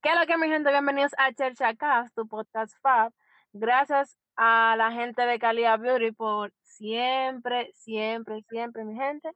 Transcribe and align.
¿Qué 0.00 0.10
es 0.10 0.18
lo 0.18 0.26
que 0.26 0.36
mi 0.36 0.48
gente? 0.48 0.70
Bienvenidos 0.70 1.12
a 1.18 1.32
Cherchacast, 1.32 2.14
tu 2.14 2.28
podcast 2.28 2.72
Fab. 2.82 3.12
Gracias 3.52 4.16
a 4.36 4.76
la 4.78 4.92
gente 4.92 5.22
de 5.22 5.40
Calidad 5.40 5.80
Beauty 5.80 6.12
por 6.12 6.52
siempre, 6.62 7.72
siempre, 7.74 8.44
siempre, 8.48 8.84
mi 8.84 8.94
gente, 8.94 9.28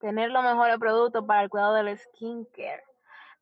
tener 0.00 0.30
los 0.30 0.42
mejores 0.42 0.78
productos 0.78 1.24
para 1.24 1.44
el 1.44 1.48
cuidado 1.48 1.74
del 1.74 1.96
skincare. 1.96 2.82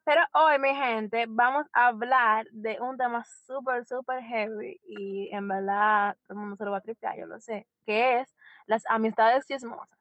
Pero 0.04 0.20
hoy, 0.34 0.58
mi 0.58 0.74
gente, 0.74 1.24
vamos 1.26 1.64
a 1.72 1.86
hablar 1.86 2.46
de 2.50 2.78
un 2.82 2.98
tema 2.98 3.24
súper, 3.46 3.86
súper 3.86 4.22
heavy 4.22 4.78
y 4.84 5.30
en 5.32 5.48
verdad 5.48 6.18
todo 6.26 6.36
el 6.36 6.40
mundo 6.40 6.56
se 6.56 6.64
lo 6.66 6.72
va 6.72 6.78
a 6.78 6.82
tripear, 6.82 7.16
yo 7.18 7.26
lo 7.26 7.40
sé, 7.40 7.66
que 7.86 8.20
es 8.20 8.34
las 8.66 8.84
amistades 8.90 9.46
chismosas 9.46 9.98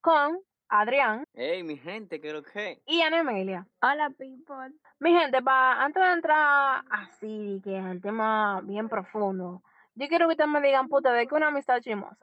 con 0.00 0.40
Adrián 0.72 1.24
Hey, 1.34 1.62
mi 1.64 1.76
gente, 1.76 2.20
¿qué 2.20 2.28
es 2.28 2.34
lo 2.34 2.42
que? 2.44 2.80
y 2.86 3.00
Ana 3.02 3.18
Emilia. 3.20 3.66
Hola, 3.82 4.10
people. 4.10 4.72
Mi 5.00 5.12
gente, 5.12 5.42
pa, 5.42 5.82
antes 5.82 6.00
de 6.02 6.12
entrar 6.12 6.84
así, 6.90 7.60
que 7.64 7.76
es 7.78 7.84
el 7.86 8.00
tema 8.00 8.60
bien 8.62 8.88
profundo, 8.88 9.62
yo 9.96 10.06
quiero 10.08 10.26
que 10.28 10.32
ustedes 10.34 10.48
me 10.50 10.60
digan, 10.60 10.88
puta, 10.88 11.12
¿de 11.12 11.26
qué 11.26 11.34
una 11.34 11.48
amistad 11.48 11.80
chismosa? 11.80 12.16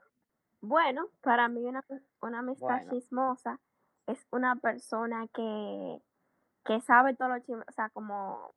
Bueno, 0.61 1.07
para 1.21 1.49
mí 1.49 1.65
una, 1.65 1.83
una 2.21 2.39
amistad 2.39 2.67
Bueno. 2.67 2.91
chismosa 2.91 3.59
es 4.07 4.25
una 4.31 4.55
persona 4.55 5.27
que, 5.33 6.01
que 6.63 6.79
sabe 6.81 7.15
todo 7.15 7.27
lo 7.29 7.39
chisme, 7.39 7.63
o 7.67 7.71
sea, 7.73 7.89
como 7.89 8.53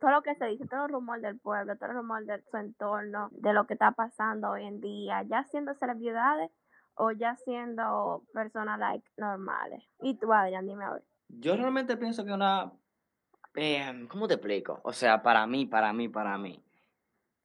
todo 0.00 0.10
lo 0.10 0.22
que 0.22 0.34
se 0.36 0.46
dice, 0.46 0.66
todo 0.66 0.86
el 0.86 0.92
rumor 0.92 1.20
del 1.20 1.38
pueblo, 1.38 1.76
todo 1.76 1.90
el 1.90 1.96
rumor 1.96 2.24
de 2.24 2.40
su 2.50 2.56
entorno, 2.56 3.28
de 3.32 3.52
lo 3.52 3.66
que 3.66 3.74
está 3.74 3.92
pasando 3.92 4.50
hoy 4.50 4.64
en 4.64 4.80
día, 4.80 5.22
ya 5.24 5.44
siendo 5.44 5.74
celebridades 5.74 6.50
o 6.96 7.10
ya 7.12 7.36
siendo 7.36 8.24
personas 8.32 8.78
like 8.78 9.08
normales. 9.16 9.82
Y 10.00 10.14
tú, 10.18 10.32
Adrián, 10.32 10.66
dime 10.66 10.84
a 10.84 10.92
ver. 10.92 11.02
Yo 11.28 11.56
realmente 11.56 11.96
pienso 11.96 12.24
que 12.24 12.32
una... 12.32 12.72
eh, 13.54 14.06
¿Cómo 14.08 14.28
te 14.28 14.34
explico? 14.34 14.80
O 14.84 14.92
sea, 14.92 15.22
para 15.22 15.46
mí, 15.46 15.66
para 15.66 15.92
mí, 15.92 16.08
para 16.08 16.38
mí. 16.38 16.60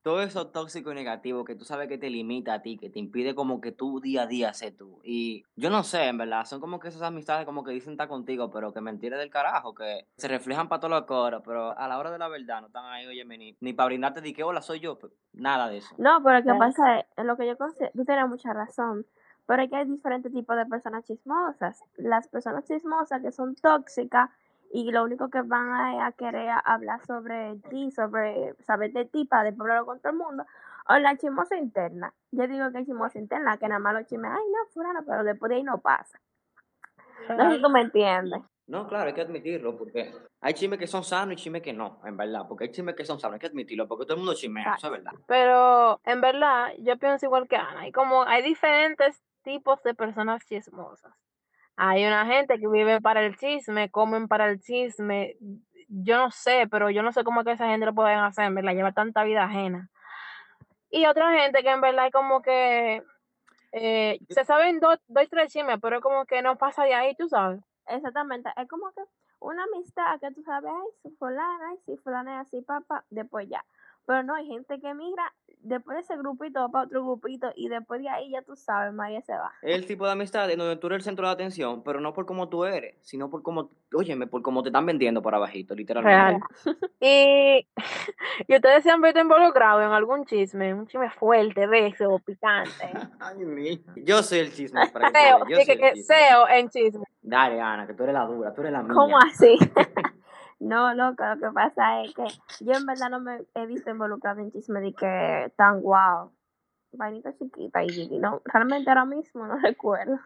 Todo 0.01 0.21
eso 0.21 0.47
tóxico 0.47 0.93
y 0.93 0.95
negativo 0.95 1.43
que 1.43 1.55
tú 1.55 1.65
sabes 1.65 1.89
que 1.89 1.97
te 1.97 2.09
limita 2.09 2.53
a 2.53 2.61
ti, 2.61 2.77
que 2.77 2.89
te 2.89 2.99
impide 2.99 3.35
como 3.35 3.59
que 3.59 3.73
tú 3.73 3.99
día 3.99 4.21
a 4.21 4.27
día 4.27 4.53
sé 4.53 4.71
tú. 4.71 5.01
Y 5.03 5.43
yo 5.57 5.69
no 5.69 5.83
sé, 5.83 6.07
en 6.07 6.17
verdad, 6.17 6.45
son 6.45 6.61
como 6.61 6.79
que 6.79 6.87
esas 6.87 7.01
amistades 7.01 7.45
como 7.45 7.65
que 7.65 7.71
dicen 7.71 7.91
estar 7.93 8.07
contigo, 8.07 8.49
pero 8.49 8.71
que 8.71 8.79
mentira 8.79 9.17
del 9.17 9.29
carajo, 9.29 9.75
que 9.75 10.07
se 10.15 10.29
reflejan 10.29 10.69
para 10.69 10.79
todos 10.79 10.91
los 10.91 11.03
coros, 11.03 11.41
pero 11.45 11.77
a 11.77 11.87
la 11.89 11.99
hora 11.99 12.11
de 12.11 12.17
la 12.17 12.29
verdad 12.29 12.61
no 12.61 12.67
están 12.67 12.85
ahí, 12.85 13.07
oye, 13.07 13.25
ni, 13.25 13.57
ni 13.59 13.73
para 13.73 13.87
brindarte 13.87 14.21
de 14.21 14.33
que 14.33 14.41
hola 14.41 14.61
soy 14.61 14.79
yo, 14.79 14.97
pues, 14.97 15.11
nada 15.33 15.67
de 15.67 15.79
eso. 15.79 15.93
No, 15.97 16.23
pero 16.23 16.39
lo 16.39 16.45
que 16.45 16.57
pasa 16.57 16.99
es, 16.99 17.05
en 17.17 17.27
lo 17.27 17.35
que 17.35 17.45
yo 17.45 17.57
considero, 17.57 17.91
tú 17.93 18.05
tienes 18.05 18.27
mucha 18.29 18.53
razón, 18.53 19.05
pero 19.49 19.63
es 19.63 19.69
que 19.71 19.77
hay 19.77 19.85
diferentes 19.85 20.31
tipos 20.31 20.55
de 20.55 20.67
personas 20.67 21.03
chismosas. 21.05 21.83
Las 21.97 22.27
personas 22.27 22.65
chismosas 22.65 23.19
que 23.19 23.31
son 23.31 23.55
tóxicas 23.55 24.29
y 24.71 24.91
lo 24.91 25.03
único 25.03 25.31
que 25.31 25.41
van 25.41 25.71
a, 25.71 26.05
a 26.05 26.11
querer 26.11 26.51
hablar 26.65 27.03
sobre 27.07 27.55
ti, 27.67 27.89
sobre 27.89 28.53
saber 28.59 28.93
de 28.93 29.05
ti 29.05 29.25
para 29.25 29.45
después 29.45 29.67
con 29.85 29.99
todo 30.01 30.11
el 30.11 30.19
mundo. 30.19 30.45
O 30.87 30.99
la 30.99 31.17
chismosa 31.17 31.57
interna. 31.57 32.13
Yo 32.29 32.47
digo 32.47 32.71
que 32.71 32.77
hay 32.77 32.85
chismosa 32.85 33.17
interna, 33.17 33.57
que 33.57 33.67
nada 33.67 33.79
más 33.79 33.95
los 33.95 34.05
chismes, 34.05 34.29
ay 34.31 34.43
no, 34.51 34.71
fulano, 34.71 34.99
pero 35.03 35.23
después 35.23 35.49
de 35.49 35.55
ahí 35.55 35.63
no 35.63 35.79
pasa. 35.79 36.21
No 37.29 37.49
sé 37.49 37.55
si 37.55 37.61
tú 37.63 37.69
me 37.71 37.81
entiendes. 37.81 38.43
No, 38.67 38.87
claro, 38.87 39.07
hay 39.07 39.15
que 39.15 39.21
admitirlo, 39.21 39.75
porque 39.75 40.13
hay 40.41 40.53
chismes 40.53 40.77
que 40.77 40.85
son 40.85 41.03
sanos 41.03 41.33
y 41.33 41.37
chismes 41.37 41.63
que 41.63 41.73
no, 41.73 42.01
en 42.05 42.15
verdad. 42.15 42.43
Porque 42.47 42.65
hay 42.65 42.71
chismes 42.71 42.93
que 42.93 43.03
son 43.03 43.19
sanos, 43.19 43.33
hay 43.33 43.39
que 43.39 43.47
admitirlo, 43.47 43.87
porque 43.87 44.05
todo 44.05 44.13
el 44.13 44.19
mundo 44.19 44.35
chismea, 44.35 44.75
eso 44.77 44.93
es 44.93 44.93
verdad. 44.93 45.13
Pero 45.25 45.99
en 46.05 46.21
verdad, 46.21 46.67
yo 46.77 46.99
pienso 46.99 47.25
igual 47.25 47.47
que 47.47 47.55
Ana, 47.55 47.87
y 47.87 47.91
como 47.91 48.21
hay 48.21 48.43
diferentes 48.43 49.23
tipos 49.41 49.81
de 49.83 49.93
personas 49.93 50.45
chismosas. 50.45 51.13
Hay 51.75 52.05
una 52.05 52.25
gente 52.25 52.59
que 52.59 52.67
vive 52.67 52.99
para 52.99 53.21
el 53.25 53.37
chisme, 53.37 53.89
comen 53.89 54.27
para 54.27 54.49
el 54.49 54.59
chisme. 54.59 55.37
Yo 55.87 56.17
no 56.17 56.29
sé, 56.29 56.67
pero 56.69 56.89
yo 56.89 57.03
no 57.03 57.11
sé 57.13 57.23
cómo 57.23 57.41
es 57.41 57.45
que 57.45 57.53
esa 57.53 57.67
gente 57.67 57.85
lo 57.85 57.95
pueden 57.95 58.19
hacer, 58.19 58.45
en 58.45 58.55
verdad, 58.55 58.73
lleva 58.73 58.91
tanta 58.91 59.23
vida 59.23 59.45
ajena. 59.45 59.89
Y 60.91 61.05
otra 61.05 61.31
gente 61.39 61.63
que 61.63 61.69
en 61.69 61.81
verdad 61.81 62.07
es 62.07 62.11
como 62.11 62.41
que 62.41 63.03
eh, 63.71 64.19
se 64.29 64.43
saben 64.45 64.79
dos, 64.79 64.99
dos, 65.07 65.29
tres 65.29 65.53
chismes, 65.53 65.79
pero 65.81 65.97
es 65.97 66.01
como 66.01 66.25
que 66.25 66.41
no 66.41 66.57
pasa 66.57 66.83
de 66.83 66.93
ahí, 66.93 67.15
tú 67.15 67.29
sabes. 67.29 67.61
Exactamente, 67.87 68.49
es 68.57 68.67
como 68.67 68.91
que 68.91 69.01
una 69.39 69.63
amistad 69.63 70.19
que 70.19 70.31
tú 70.31 70.43
sabes, 70.43 70.71
ay, 70.73 70.89
su 71.01 71.15
fulana, 71.17 71.69
ay, 71.69 71.77
si 71.85 71.97
fulana 71.97 72.41
es 72.41 72.47
así, 72.47 72.61
papá, 72.61 73.05
después 73.09 73.47
ya. 73.47 73.63
Pero 74.09 74.23
no, 74.23 74.33
hay 74.33 74.47
gente 74.47 74.79
que 74.79 74.91
migra 74.95 75.31
después 75.61 75.95
de 75.95 76.01
ese 76.01 76.17
grupito 76.17 76.61
va 76.61 76.69
para 76.69 76.85
otro 76.85 77.03
grupito 77.03 77.51
y 77.55 77.69
después 77.69 78.01
de 78.01 78.09
ahí 78.09 78.31
ya 78.31 78.41
tú 78.41 78.55
sabes, 78.55 78.91
María 78.91 79.21
se 79.21 79.33
va. 79.33 79.51
Es 79.61 79.75
el 79.75 79.85
tipo 79.85 80.03
de 80.07 80.13
amistad 80.13 80.49
en 80.49 80.57
donde 80.57 80.77
tú 80.77 80.87
eres 80.87 80.97
el 80.97 81.03
centro 81.03 81.27
de 81.27 81.33
atención, 81.33 81.83
pero 81.83 82.01
no 82.01 82.11
por 82.11 82.25
cómo 82.25 82.49
tú 82.49 82.65
eres, 82.65 82.95
sino 83.01 83.29
por 83.29 83.43
cómo, 83.43 83.69
óyeme, 83.93 84.25
por 84.25 84.41
cómo 84.41 84.63
te 84.63 84.69
están 84.69 84.87
vendiendo 84.87 85.21
por 85.21 85.35
abajito, 85.35 85.75
literalmente. 85.75 86.43
Real. 86.65 86.77
Y, 87.01 87.67
y 88.47 88.55
ustedes 88.55 88.83
se 88.83 88.89
han 88.89 89.01
visto 89.01 89.19
involucrados 89.19 89.83
en 89.83 89.91
algún 89.91 90.25
chisme, 90.25 90.73
un 90.73 90.87
chisme 90.87 91.11
fuerte, 91.11 91.67
de 91.67 91.87
eso, 91.87 92.19
picante. 92.25 92.71
Ay, 93.19 93.37
mi. 93.37 93.83
Yo 93.97 94.23
soy 94.23 94.39
el 94.39 94.51
chisme, 94.51 94.87
para 94.91 95.11
que 95.11 95.19
Seo, 95.19 95.39
yo 95.47 95.55
soy 95.55 95.65
que, 95.65 95.71
el 95.73 95.79
que 95.79 95.93
chisme. 95.93 96.15
seo 96.15 96.49
en 96.49 96.69
chisme. 96.69 97.05
Dale, 97.21 97.61
Ana, 97.61 97.85
que 97.85 97.93
tú 97.93 98.03
eres 98.03 98.13
la 98.13 98.25
dura, 98.25 98.53
tú 98.53 98.61
eres 98.61 98.73
la 98.73 98.81
mía. 98.81 98.93
¿Cómo 98.95 99.17
así? 99.19 99.57
No, 100.59 100.93
loco, 100.93 101.23
lo 101.25 101.39
que 101.39 101.53
pasa 101.53 102.03
es 102.03 102.13
que 102.13 102.25
yo 102.63 102.73
en 102.73 102.85
verdad 102.85 103.09
no 103.09 103.19
me 103.19 103.45
he 103.55 103.65
visto 103.65 103.89
involucrada 103.89 104.41
en 104.41 104.51
chisme 104.51 104.81
de 104.81 104.93
que 104.93 105.51
tan 105.55 105.81
guau. 105.81 106.31
Vainita 106.91 107.37
chiquita 107.37 107.83
y 107.83 108.17
no, 108.19 108.41
realmente 108.45 108.89
ahora 108.89 109.05
mismo 109.05 109.45
no 109.45 109.57
recuerdo. 109.61 110.19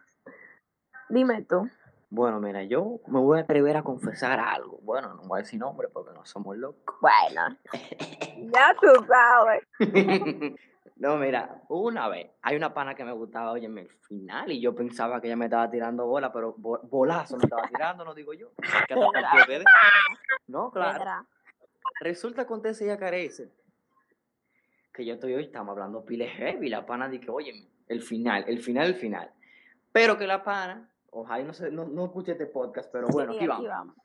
Dime 1.10 1.44
tú. 1.44 1.70
Bueno, 2.10 2.40
mira, 2.40 2.64
yo 2.64 3.00
me 3.08 3.20
voy 3.20 3.40
a 3.40 3.42
atrever 3.42 3.76
a 3.76 3.84
confesar 3.84 4.40
algo. 4.40 4.80
Bueno, 4.84 5.14
no 5.16 5.24
voy 5.24 5.40
a 5.40 5.42
decir 5.42 5.60
nombre 5.60 5.88
porque 5.92 6.14
no 6.14 6.24
somos 6.26 6.56
locos. 6.58 6.96
Bueno, 7.02 7.58
Ya 8.54 8.76
tú 8.80 9.06
sabes. 9.08 9.64
no, 10.98 11.18
mira, 11.18 11.62
una 11.70 12.08
vez 12.08 12.32
hay 12.42 12.56
una 12.56 12.74
pana 12.74 12.96
que 12.96 13.04
me 13.04 13.12
gustaba, 13.12 13.52
oye, 13.52 13.66
en 13.66 13.78
el 13.78 13.90
final, 13.90 14.52
y 14.52 14.62
yo 14.62 14.74
pensaba 14.76 15.20
que 15.20 15.28
ella 15.28 15.36
me 15.36 15.46
estaba 15.46 15.70
tirando 15.70 16.06
bola, 16.06 16.32
pero 16.32 16.54
bo- 16.58 16.80
bolazo 16.84 17.38
me 17.38 17.44
estaba 17.44 17.68
tirando, 17.68 18.06
no 18.06 18.14
digo 18.14 18.34
yo. 18.34 18.52
De. 19.48 19.64
No, 20.48 20.72
claro. 20.72 21.00
Pedra. 21.00 21.26
Resulta, 22.02 22.44
acontece 22.44 22.92
y 22.92 22.98
carece 22.98 23.52
que 24.94 25.06
yo 25.06 25.16
estoy 25.16 25.34
hoy, 25.34 25.46
estamos 25.46 25.72
hablando 25.74 26.06
pile 26.06 26.28
heavy, 26.28 26.70
la 26.70 26.86
pana 26.86 27.10
dice, 27.10 27.30
oye, 27.32 27.68
el 27.88 28.02
final, 28.02 28.46
el 28.48 28.60
final, 28.62 28.88
el 28.88 28.96
final. 28.96 29.32
Pero 29.92 30.18
que 30.18 30.28
la 30.28 30.44
pana, 30.44 30.90
ojalá 31.12 31.42
y 31.42 31.46
no, 31.46 31.54
se, 31.54 31.72
no, 31.72 31.86
no 31.86 32.06
escuche 32.06 32.34
este 32.34 32.46
podcast, 32.46 32.92
pero 32.92 33.08
bueno, 33.08 33.32
Sí, 33.34 33.40
aquí 33.40 33.48
vamos. 33.48 33.68
vamos. 33.68 33.96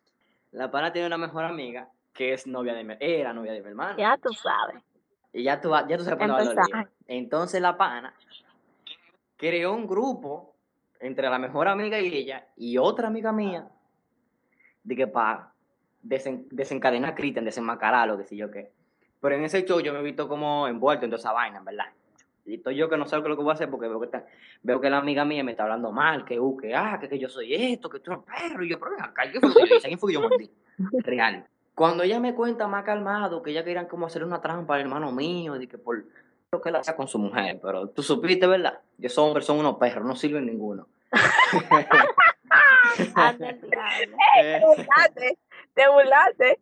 La 0.52 0.70
pana 0.70 0.92
tiene 0.92 1.06
una 1.06 1.18
mejor 1.18 1.44
amiga 1.44 1.90
que 2.14 2.32
es 2.32 2.46
novia 2.46 2.72
de 2.74 2.84
mi, 2.84 2.94
era 3.00 3.32
novia 3.34 3.52
de 3.52 3.60
mi 3.60 3.68
hermano. 3.68 3.98
Ya 3.98 4.16
tú 4.16 4.32
sabes. 4.32 4.82
Y 5.38 5.44
ya 5.44 5.60
tú, 5.60 5.70
ya 5.70 5.96
tú 5.96 6.02
sabes 6.04 6.18
por 6.18 6.26
dónde. 6.44 6.88
Entonces 7.06 7.60
la 7.62 7.76
pana 7.76 8.12
creó 9.36 9.72
un 9.72 9.86
grupo 9.86 10.54
entre 11.00 11.30
la 11.30 11.38
mejor 11.38 11.68
amiga 11.68 12.00
y 12.00 12.08
ella 12.14 12.48
y 12.56 12.76
otra 12.76 13.06
amiga 13.06 13.30
mía 13.30 13.68
de 14.82 14.96
que 14.96 15.06
para 15.06 15.52
desencadenar 16.02 17.10
a 17.12 17.14
Cristian, 17.14 17.44
desenmascarar 17.44 18.08
lo 18.08 18.18
que 18.18 18.24
sé 18.24 18.36
yo 18.36 18.50
qué. 18.50 18.72
Pero 19.20 19.34
en 19.36 19.44
ese 19.44 19.64
show 19.64 19.80
yo 19.80 19.92
me 19.92 20.00
he 20.00 20.02
visto 20.02 20.28
como 20.28 20.66
envuelto 20.66 21.04
en 21.04 21.10
toda 21.10 21.20
esa 21.20 21.32
vaina, 21.32 21.60
verdad. 21.60 21.86
Y 22.44 22.54
estoy 22.54 22.74
yo 22.76 22.88
que 22.88 22.96
no 22.96 23.06
sé 23.06 23.16
lo 23.16 23.22
que 23.22 23.34
voy 23.42 23.50
a 23.50 23.54
hacer 23.54 23.68
porque 23.70 23.86
veo 23.88 24.00
que, 24.00 24.06
está- 24.06 24.24
veo 24.62 24.80
que 24.80 24.90
la 24.90 24.98
amiga 24.98 25.24
mía 25.24 25.44
me 25.44 25.52
está 25.52 25.64
hablando 25.64 25.92
mal, 25.92 26.24
que, 26.24 26.40
uh, 26.40 26.56
que, 26.56 26.74
ah, 26.74 26.98
que, 27.00 27.08
que 27.08 27.18
yo 27.18 27.28
soy 27.28 27.54
esto, 27.54 27.88
que 27.90 28.00
tú 28.00 28.10
eres 28.12 28.24
perro. 28.24 28.64
Y 28.64 28.70
yo, 28.70 28.80
pero 28.80 28.92
acá, 29.00 29.30
¿qué 29.30 29.38
fue 29.38 29.50
lo 29.50 29.54
que 29.54 29.68
yo 29.68 29.76
hice? 29.76 29.86
¿A 29.86 29.90
quién 29.90 29.98
fue 30.00 30.08
que 30.10 30.14
yo 30.14 30.20
mordí? 30.22 30.50
Real. 31.04 31.46
Cuando 31.78 32.02
ella 32.02 32.18
me 32.18 32.34
cuenta 32.34 32.66
más 32.66 32.82
calmado 32.82 33.40
que 33.40 33.52
ella 33.52 33.62
querían 33.62 33.86
como 33.86 34.06
hacer 34.06 34.24
una 34.24 34.40
trampa 34.40 34.74
al 34.74 34.80
hermano 34.80 35.12
mío, 35.12 35.54
de 35.54 35.68
que 35.68 35.78
por 35.78 36.04
lo 36.50 36.60
que 36.60 36.70
él 36.70 36.74
hacía 36.76 36.96
con 36.96 37.06
su 37.06 37.20
mujer, 37.20 37.60
pero 37.62 37.88
tú 37.90 38.02
supiste, 38.02 38.48
¿verdad? 38.48 38.80
Que 39.00 39.06
esos 39.06 39.18
hombres 39.24 39.46
son 39.46 39.60
unos 39.60 39.76
perros, 39.76 40.04
no 40.04 40.16
sirven 40.16 40.44
ninguno. 40.46 40.88
Eh, 41.12 43.08
Te 44.60 44.66
burlaste. 44.66 45.38
Te 45.74 45.88
burlaste. 45.88 46.60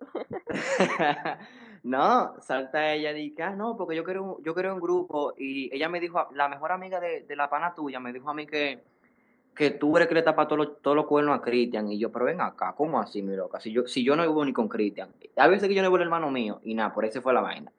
no, 1.84 2.34
salta 2.40 2.92
ella 2.92 3.12
y 3.12 3.30
dice, 3.30 3.44
ah, 3.44 3.50
no, 3.50 3.76
porque 3.76 3.94
yo 3.94 4.02
quiero, 4.02 4.24
un- 4.24 4.42
yo 4.44 4.52
quiero 4.52 4.74
un 4.74 4.80
grupo 4.80 5.34
y 5.38 5.72
ella 5.72 5.88
me 5.88 6.00
dijo, 6.00 6.26
la 6.32 6.48
mejor 6.48 6.72
amiga 6.72 6.98
de, 6.98 7.22
de 7.22 7.36
la 7.36 7.48
pana 7.48 7.72
tuya 7.72 8.00
me 8.00 8.12
dijo 8.12 8.28
a 8.28 8.34
mí 8.34 8.46
que, 8.48 8.82
que 9.56 9.70
tú 9.72 9.96
eres 9.96 10.06
que 10.08 10.14
le 10.14 10.22
tapas 10.22 10.46
todos 10.48 10.58
los, 10.66 10.82
todos 10.82 10.94
los 10.96 11.06
cuernos 11.06 11.36
a 11.38 11.40
Cristian 11.42 11.90
y 11.90 11.98
yo, 11.98 12.12
pero 12.12 12.26
ven 12.26 12.40
acá, 12.40 12.74
¿cómo 12.76 13.00
así, 13.00 13.22
mi 13.22 13.34
loca? 13.34 13.58
Si 13.58 13.72
yo, 13.72 13.86
si 13.86 14.04
yo 14.04 14.14
no 14.14 14.22
vivo 14.22 14.44
ni 14.44 14.52
con 14.52 14.68
Cristian, 14.68 15.08
a 15.36 15.48
veces 15.48 15.68
que 15.68 15.74
yo 15.74 15.82
no 15.82 15.88
vivo 15.88 15.96
el 15.96 16.02
hermano 16.02 16.30
mío 16.30 16.60
y 16.62 16.74
nada, 16.74 16.92
por 16.92 17.04
eso 17.06 17.22
fue 17.22 17.32
la 17.32 17.40
vaina. 17.40 17.72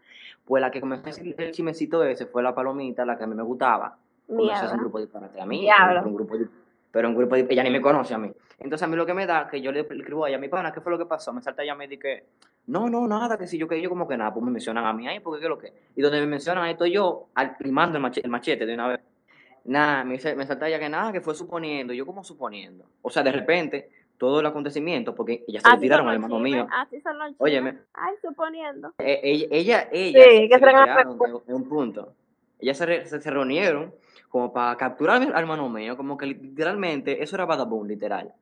Pues 0.43 0.59
la 0.61 0.71
que 0.71 0.81
comenzó 0.81 1.03
a 1.03 1.07
decir 1.07 1.35
el 1.37 1.51
chismecito 1.51 2.03
ese 2.03 2.25
fue 2.25 2.41
la 2.41 2.55
palomita, 2.55 3.05
la 3.05 3.17
que 3.17 3.23
a 3.25 3.27
mí 3.27 3.35
me 3.35 3.43
gustaba. 3.43 3.95
Comenzó 4.25 4.65
a 4.65 4.71
un 4.73 4.79
grupo 4.79 4.99
disparate 4.99 5.39
a 5.39 5.45
mí, 5.45 5.65
un 6.07 6.13
grupo, 6.15 6.37
di- 6.37 6.47
pero 6.91 7.09
un 7.09 7.15
grupo, 7.15 7.35
di- 7.35 7.45
ella 7.49 7.63
ni 7.63 7.69
me 7.69 7.79
conoce 7.81 8.13
a 8.13 8.17
mí. 8.17 8.31
Entonces 8.59 8.83
a 8.83 8.87
mí 8.87 8.95
lo 8.95 9.05
que 9.05 9.13
me 9.13 9.25
da, 9.27 9.47
que 9.47 9.61
yo 9.61 9.71
le 9.71 9.81
escribo 9.81 10.25
a 10.25 10.29
ella, 10.29 10.39
mi 10.39 10.47
pana, 10.49 10.71
¿qué 10.71 10.81
fue 10.81 10.91
lo 10.91 10.97
que 10.97 11.05
pasó? 11.05 11.31
Me 11.31 11.41
salta 11.41 11.61
ella 11.63 11.75
me 11.75 11.87
dice 11.87 11.99
que, 11.99 12.25
no, 12.67 12.89
no, 12.89 13.07
nada, 13.07 13.37
que 13.37 13.45
si 13.45 13.57
yo 13.57 13.67
que 13.67 13.79
yo 13.81 13.89
como 13.89 14.07
que 14.07 14.17
nada, 14.17 14.33
pues 14.33 14.43
me 14.43 14.51
mencionan 14.51 14.85
a 14.85 14.93
mí 14.93 15.07
ahí, 15.07 15.19
porque 15.19 15.39
qué 15.41 15.45
es 15.45 15.49
lo 15.49 15.57
que. 15.59 15.73
Y 15.95 16.01
donde 16.01 16.19
me 16.21 16.25
mencionan 16.27 16.67
esto 16.69 16.85
yo, 16.87 17.27
al, 17.35 17.55
limando 17.59 17.97
el 17.97 18.01
machete, 18.01 18.25
el 18.25 18.31
machete 18.31 18.65
de 18.65 18.73
una 18.73 18.87
vez. 18.87 18.99
Nada, 19.67 20.03
me, 20.03 20.13
dice- 20.13 20.35
me 20.35 20.45
salta 20.47 20.67
ella 20.67 20.79
que 20.79 20.89
nada, 20.89 21.11
que 21.11 21.21
fue 21.21 21.35
suponiendo, 21.35 21.93
yo 21.93 22.05
como 22.05 22.23
suponiendo. 22.23 22.85
O 23.01 23.09
sea, 23.09 23.21
de 23.21 23.31
repente, 23.31 23.89
todo 24.17 24.39
el 24.39 24.45
acontecimiento, 24.45 25.13
porque 25.13 25.43
ya 25.47 25.59
se 25.61 25.67
Así 25.67 25.75
le 25.77 25.81
tiraron 25.81 26.05
son 26.05 26.09
al 26.09 26.15
hermano 26.15 26.39
mío. 26.39 26.67
así 26.71 26.99
son 27.01 27.17
los 27.19 27.27
chismes. 27.27 27.41
Óyeme, 27.41 27.77
Ay, 27.93 28.15
suponiendo. 28.21 28.93
eh, 28.97 29.19
ella, 29.23 29.47
ella, 29.51 29.89
ella 29.91 30.23
Sí, 30.23 30.37
se, 30.37 30.49
que 30.49 30.53
se 30.55 30.59
le 30.65 30.71
serán 30.71 30.83
tiraron 30.83 31.19
en, 31.25 31.41
en 31.49 31.55
un 31.55 31.69
punto. 31.69 32.13
Ellas 32.59 32.77
se, 32.77 32.85
re- 32.85 33.05
se, 33.05 33.21
se 33.21 33.29
reunieron 33.29 33.93
como 34.29 34.51
para 34.53 34.75
capturar 34.77 35.21
al 35.21 35.29
hermano 35.37 35.69
mío, 35.69 35.95
como 35.97 36.17
que 36.17 36.25
literalmente, 36.27 37.21
eso 37.21 37.35
era 37.35 37.45
badabun, 37.45 37.87
literal. 37.87 38.33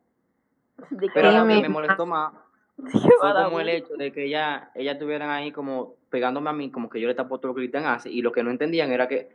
Pero 1.13 1.31
lo 1.31 1.47
que 1.47 1.59
me 1.61 1.69
molestó 1.69 2.05
más 2.05 2.33
fue 2.77 3.33
como 3.45 3.59
el 3.59 3.69
hecho 3.69 3.95
de 3.97 4.11
que 4.11 4.25
ella, 4.25 4.69
ella 4.75 4.91
estuvieran 4.93 5.29
ahí 5.31 5.51
como 5.51 5.95
pegándome 6.09 6.49
a 6.49 6.53
mí, 6.53 6.69
como 6.69 6.87
que 6.89 7.01
yo 7.01 7.07
le 7.07 7.15
tapo 7.15 7.39
todo 7.39 7.49
lo 7.49 7.55
que 7.55 7.61
Cristian 7.61 7.85
hace, 7.85 8.09
y 8.11 8.21
lo 8.21 8.31
que 8.31 8.43
no 8.43 8.51
entendían 8.51 8.91
era 8.91 9.07
que 9.07 9.29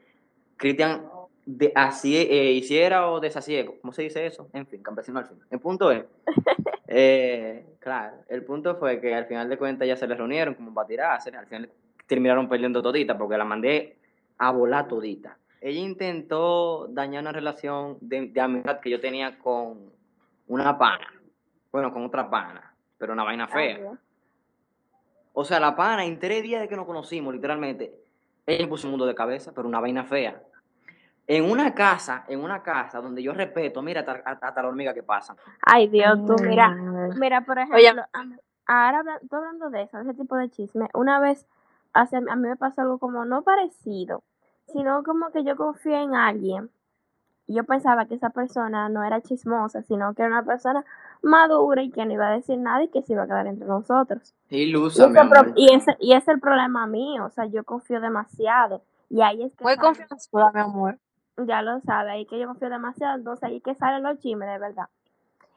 Cristian 0.56 1.06
de, 1.56 1.72
así, 1.74 2.16
eh, 2.16 2.52
hiciera 2.52 3.10
o 3.10 3.20
deshacía, 3.20 3.66
¿cómo 3.66 3.92
se 3.92 4.02
dice 4.02 4.26
eso? 4.26 4.48
En 4.52 4.66
fin, 4.66 4.82
campesino 4.82 5.18
al 5.18 5.26
fin. 5.26 5.38
El 5.50 5.58
punto 5.58 5.90
es, 5.90 6.04
eh, 6.88 7.66
claro, 7.80 8.16
el 8.28 8.44
punto 8.44 8.76
fue 8.76 9.00
que 9.00 9.14
al 9.14 9.26
final 9.26 9.48
de 9.48 9.58
cuentas 9.58 9.88
ya 9.88 9.96
se 9.96 10.06
les 10.06 10.16
reunieron 10.16 10.54
como 10.54 10.72
para 10.72 10.86
tirarse, 10.86 11.30
al 11.30 11.46
final 11.46 11.70
terminaron 12.06 12.48
perdiendo 12.48 12.82
todita 12.82 13.16
porque 13.18 13.36
la 13.36 13.44
mandé 13.44 13.96
a 14.38 14.50
volar 14.52 14.86
todita. 14.88 15.36
Ella 15.60 15.80
intentó 15.80 16.86
dañar 16.88 17.22
una 17.22 17.32
relación 17.32 17.98
de, 18.00 18.28
de 18.28 18.40
amistad 18.40 18.80
que 18.80 18.90
yo 18.90 19.00
tenía 19.00 19.38
con 19.38 19.90
una 20.46 20.78
pana, 20.78 21.12
bueno, 21.70 21.92
con 21.92 22.04
otra 22.04 22.30
pana, 22.30 22.74
pero 22.96 23.12
una 23.12 23.24
vaina 23.24 23.46
fea. 23.48 23.92
O 25.32 25.44
sea, 25.44 25.60
la 25.60 25.76
pana, 25.76 26.04
en 26.04 26.18
tres 26.18 26.42
días 26.42 26.60
de 26.60 26.68
que 26.68 26.76
nos 26.76 26.86
conocimos, 26.86 27.34
literalmente, 27.34 27.94
ella 28.46 28.64
me 28.64 28.68
puso 28.68 28.86
un 28.86 28.92
mundo 28.92 29.06
de 29.06 29.14
cabeza, 29.14 29.52
pero 29.54 29.68
una 29.68 29.80
vaina 29.80 30.04
fea. 30.04 30.42
En 31.32 31.48
una 31.48 31.72
casa, 31.72 32.24
en 32.26 32.42
una 32.42 32.60
casa 32.60 33.00
donde 33.00 33.22
yo 33.22 33.32
respeto, 33.32 33.82
mira, 33.82 34.00
hasta, 34.00 34.48
hasta 34.48 34.62
la 34.62 34.68
hormiga 34.68 34.92
que 34.92 35.04
pasa. 35.04 35.36
Ay, 35.64 35.86
Dios, 35.86 36.18
tú, 36.26 36.34
mira, 36.42 36.70
mira, 37.20 37.42
por 37.42 37.56
ejemplo, 37.56 38.02
ahora 38.66 39.04
tú 39.30 39.36
hablando 39.36 39.70
de 39.70 39.82
eso, 39.82 39.98
de 39.98 40.10
ese 40.10 40.14
tipo 40.14 40.34
de 40.34 40.50
chisme, 40.50 40.88
una 40.92 41.20
vez 41.20 41.46
hace, 41.92 42.16
a 42.16 42.20
mí 42.20 42.48
me 42.48 42.56
pasó 42.56 42.80
algo 42.80 42.98
como 42.98 43.24
no 43.26 43.42
parecido, 43.42 44.24
sino 44.72 45.04
como 45.04 45.30
que 45.30 45.44
yo 45.44 45.54
confié 45.54 46.02
en 46.02 46.16
alguien 46.16 46.68
y 47.46 47.54
yo 47.54 47.62
pensaba 47.62 48.06
que 48.06 48.16
esa 48.16 48.30
persona 48.30 48.88
no 48.88 49.04
era 49.04 49.20
chismosa, 49.20 49.82
sino 49.82 50.14
que 50.14 50.22
era 50.22 50.32
una 50.32 50.44
persona 50.44 50.84
madura 51.22 51.80
y 51.80 51.92
que 51.92 52.04
no 52.06 52.12
iba 52.12 52.26
a 52.26 52.32
decir 52.32 52.58
nada 52.58 52.82
y 52.82 52.88
que 52.88 53.02
se 53.02 53.12
iba 53.12 53.22
a 53.22 53.26
quedar 53.26 53.46
entre 53.46 53.68
nosotros. 53.68 54.34
Y 54.48 54.62
Ilusa, 54.62 55.06
mi 55.06 55.20
ese, 55.20 55.52
y 55.54 55.74
ese, 55.74 55.96
y 56.00 56.12
ese 56.14 56.22
es 56.22 56.28
el 56.28 56.40
problema 56.40 56.88
mío, 56.88 57.26
o 57.26 57.30
sea, 57.30 57.46
yo 57.46 57.62
confío 57.62 58.00
demasiado 58.00 58.82
y 59.08 59.22
ahí 59.22 59.44
es 59.44 59.54
que 59.54 59.62
Muy 59.62 59.76
confianzuda, 59.76 60.50
mi 60.52 60.60
amor. 60.60 60.98
Ya 61.46 61.62
lo 61.62 61.80
sabe, 61.80 62.10
ahí 62.10 62.26
que 62.26 62.38
yo 62.38 62.46
confío 62.46 62.70
demasiado, 62.70 63.16
entonces 63.18 63.44
ahí 63.44 63.60
que 63.60 63.74
salen 63.74 64.02
los 64.02 64.18
chismes 64.18 64.48
de 64.48 64.58
verdad. 64.58 64.86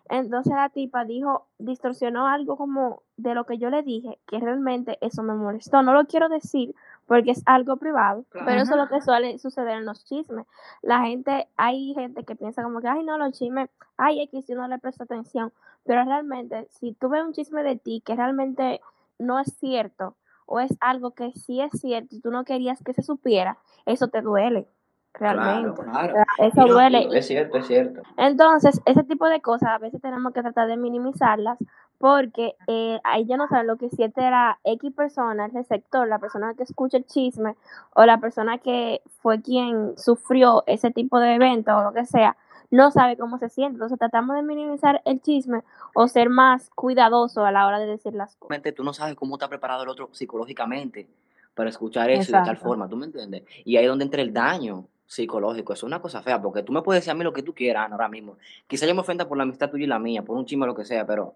Entonces 0.09 0.53
la 0.53 0.69
tipa 0.69 1.05
dijo, 1.05 1.47
distorsionó 1.59 2.27
algo 2.27 2.57
como 2.57 3.01
de 3.15 3.33
lo 3.33 3.45
que 3.45 3.57
yo 3.57 3.69
le 3.69 3.83
dije, 3.83 4.19
que 4.27 4.37
realmente 4.39 4.97
eso 5.01 5.23
me 5.23 5.33
molestó. 5.33 5.81
No 5.81 5.93
lo 5.93 6.05
quiero 6.05 6.27
decir 6.27 6.75
porque 7.07 7.31
es 7.31 7.41
algo 7.45 7.77
privado, 7.77 8.25
Claro. 8.29 8.45
pero 8.45 8.61
eso 8.61 8.71
es 8.73 8.77
lo 8.77 8.87
que 8.89 9.01
suele 9.01 9.37
suceder 9.39 9.77
en 9.77 9.85
los 9.85 10.03
chismes. 10.05 10.45
La 10.81 10.99
gente, 11.01 11.47
hay 11.55 11.93
gente 11.93 12.25
que 12.25 12.35
piensa 12.35 12.63
como 12.63 12.81
que, 12.81 12.87
ay, 12.89 13.03
no, 13.03 13.17
los 13.17 13.31
chismes, 13.31 13.69
ay, 13.97 14.21
X, 14.23 14.45
si 14.45 14.53
no 14.53 14.67
le 14.67 14.77
presta 14.77 15.05
atención. 15.05 15.53
Pero 15.85 16.03
realmente, 16.03 16.67
si 16.71 16.93
tú 16.93 17.09
ves 17.09 17.23
un 17.23 17.33
chisme 17.33 17.63
de 17.63 17.77
ti 17.77 18.01
que 18.05 18.15
realmente 18.15 18.81
no 19.19 19.39
es 19.39 19.53
cierto, 19.57 20.15
o 20.45 20.59
es 20.59 20.75
algo 20.81 21.11
que 21.11 21.31
sí 21.31 21.61
es 21.61 21.71
cierto 21.79 22.15
y 22.15 22.19
tú 22.19 22.29
no 22.29 22.43
querías 22.43 22.83
que 22.83 22.93
se 22.93 23.01
supiera, 23.01 23.57
eso 23.85 24.09
te 24.09 24.21
duele, 24.21 24.67
realmente. 25.13 25.81
claro. 25.83 26.15
Eso 26.39 26.61
Y 26.61 26.67
no, 26.67 26.73
duele. 26.73 27.07
Es 27.11 27.27
cierto, 27.27 27.57
es 27.57 27.67
cierto. 27.67 28.01
Entonces, 28.17 28.81
ese 28.85 29.03
tipo 29.03 29.27
de 29.27 29.41
cosas 29.41 29.69
a 29.69 29.77
veces 29.77 30.01
tenemos 30.01 30.33
que 30.33 30.41
tratar 30.41 30.67
de 30.67 30.77
minimizarlas 30.77 31.57
porque 31.97 32.55
eh, 32.67 32.99
ahí 33.03 33.25
ya 33.25 33.37
no 33.37 33.47
saben 33.47 33.67
lo 33.67 33.77
que 33.77 33.89
siente 33.89 34.21
la 34.21 34.59
X 34.65 34.93
persona, 34.93 35.45
el 35.45 35.53
receptor, 35.53 36.07
la 36.07 36.19
persona 36.19 36.53
que 36.53 36.63
escucha 36.63 36.97
el 36.97 37.05
chisme 37.05 37.55
o 37.95 38.05
la 38.05 38.17
persona 38.17 38.57
que 38.57 39.01
fue 39.21 39.41
quien 39.41 39.97
sufrió 39.97 40.63
ese 40.67 40.91
tipo 40.91 41.19
de 41.19 41.35
evento 41.35 41.77
o 41.77 41.83
lo 41.83 41.93
que 41.93 42.05
sea, 42.05 42.35
no 42.71 42.91
sabe 42.91 43.15
cómo 43.15 43.37
se 43.37 43.49
siente. 43.49 43.75
Entonces, 43.75 43.99
tratamos 43.99 44.35
de 44.35 44.41
minimizar 44.41 45.01
el 45.05 45.21
chisme 45.21 45.61
o 45.93 46.07
ser 46.07 46.29
más 46.29 46.71
cuidadoso 46.71 47.45
a 47.45 47.51
la 47.51 47.67
hora 47.67 47.79
de 47.79 47.85
decir 47.85 48.13
las 48.13 48.35
cosas. 48.35 48.61
Tú 48.75 48.83
no 48.83 48.93
sabes 48.93 49.15
cómo 49.15 49.35
está 49.35 49.47
preparado 49.47 49.83
el 49.83 49.89
otro 49.89 50.09
psicológicamente 50.11 51.07
para 51.53 51.69
escuchar 51.69 52.09
eso 52.09 52.35
de 52.35 52.43
tal 52.43 52.57
forma, 52.57 52.89
¿tú 52.89 52.97
me 52.97 53.05
entiendes? 53.05 53.43
Y 53.63 53.77
ahí 53.77 53.85
es 53.85 53.89
donde 53.89 54.05
entra 54.05 54.21
el 54.21 54.33
daño 54.33 54.87
psicológico. 55.13 55.73
Eso 55.73 55.85
es 55.85 55.87
una 55.89 56.01
cosa 56.01 56.21
fea, 56.21 56.41
porque 56.41 56.63
tú 56.63 56.71
me 56.73 56.81
puedes 56.81 57.01
decir 57.01 57.11
a 57.11 57.15
mí 57.15 57.23
lo 57.23 57.33
que 57.33 57.43
tú 57.43 57.53
quieras 57.53 57.91
ahora 57.91 58.07
mismo. 58.07 58.37
Quizá 58.67 58.85
yo 58.85 58.93
me 58.95 59.01
ofenda 59.01 59.27
por 59.27 59.37
la 59.37 59.43
amistad 59.43 59.69
tuya 59.69 59.83
y 59.85 59.87
la 59.87 59.99
mía, 59.99 60.23
por 60.23 60.37
un 60.37 60.45
chisme 60.45 60.63
o 60.63 60.67
lo 60.67 60.75
que 60.75 60.85
sea, 60.85 61.05
pero 61.05 61.35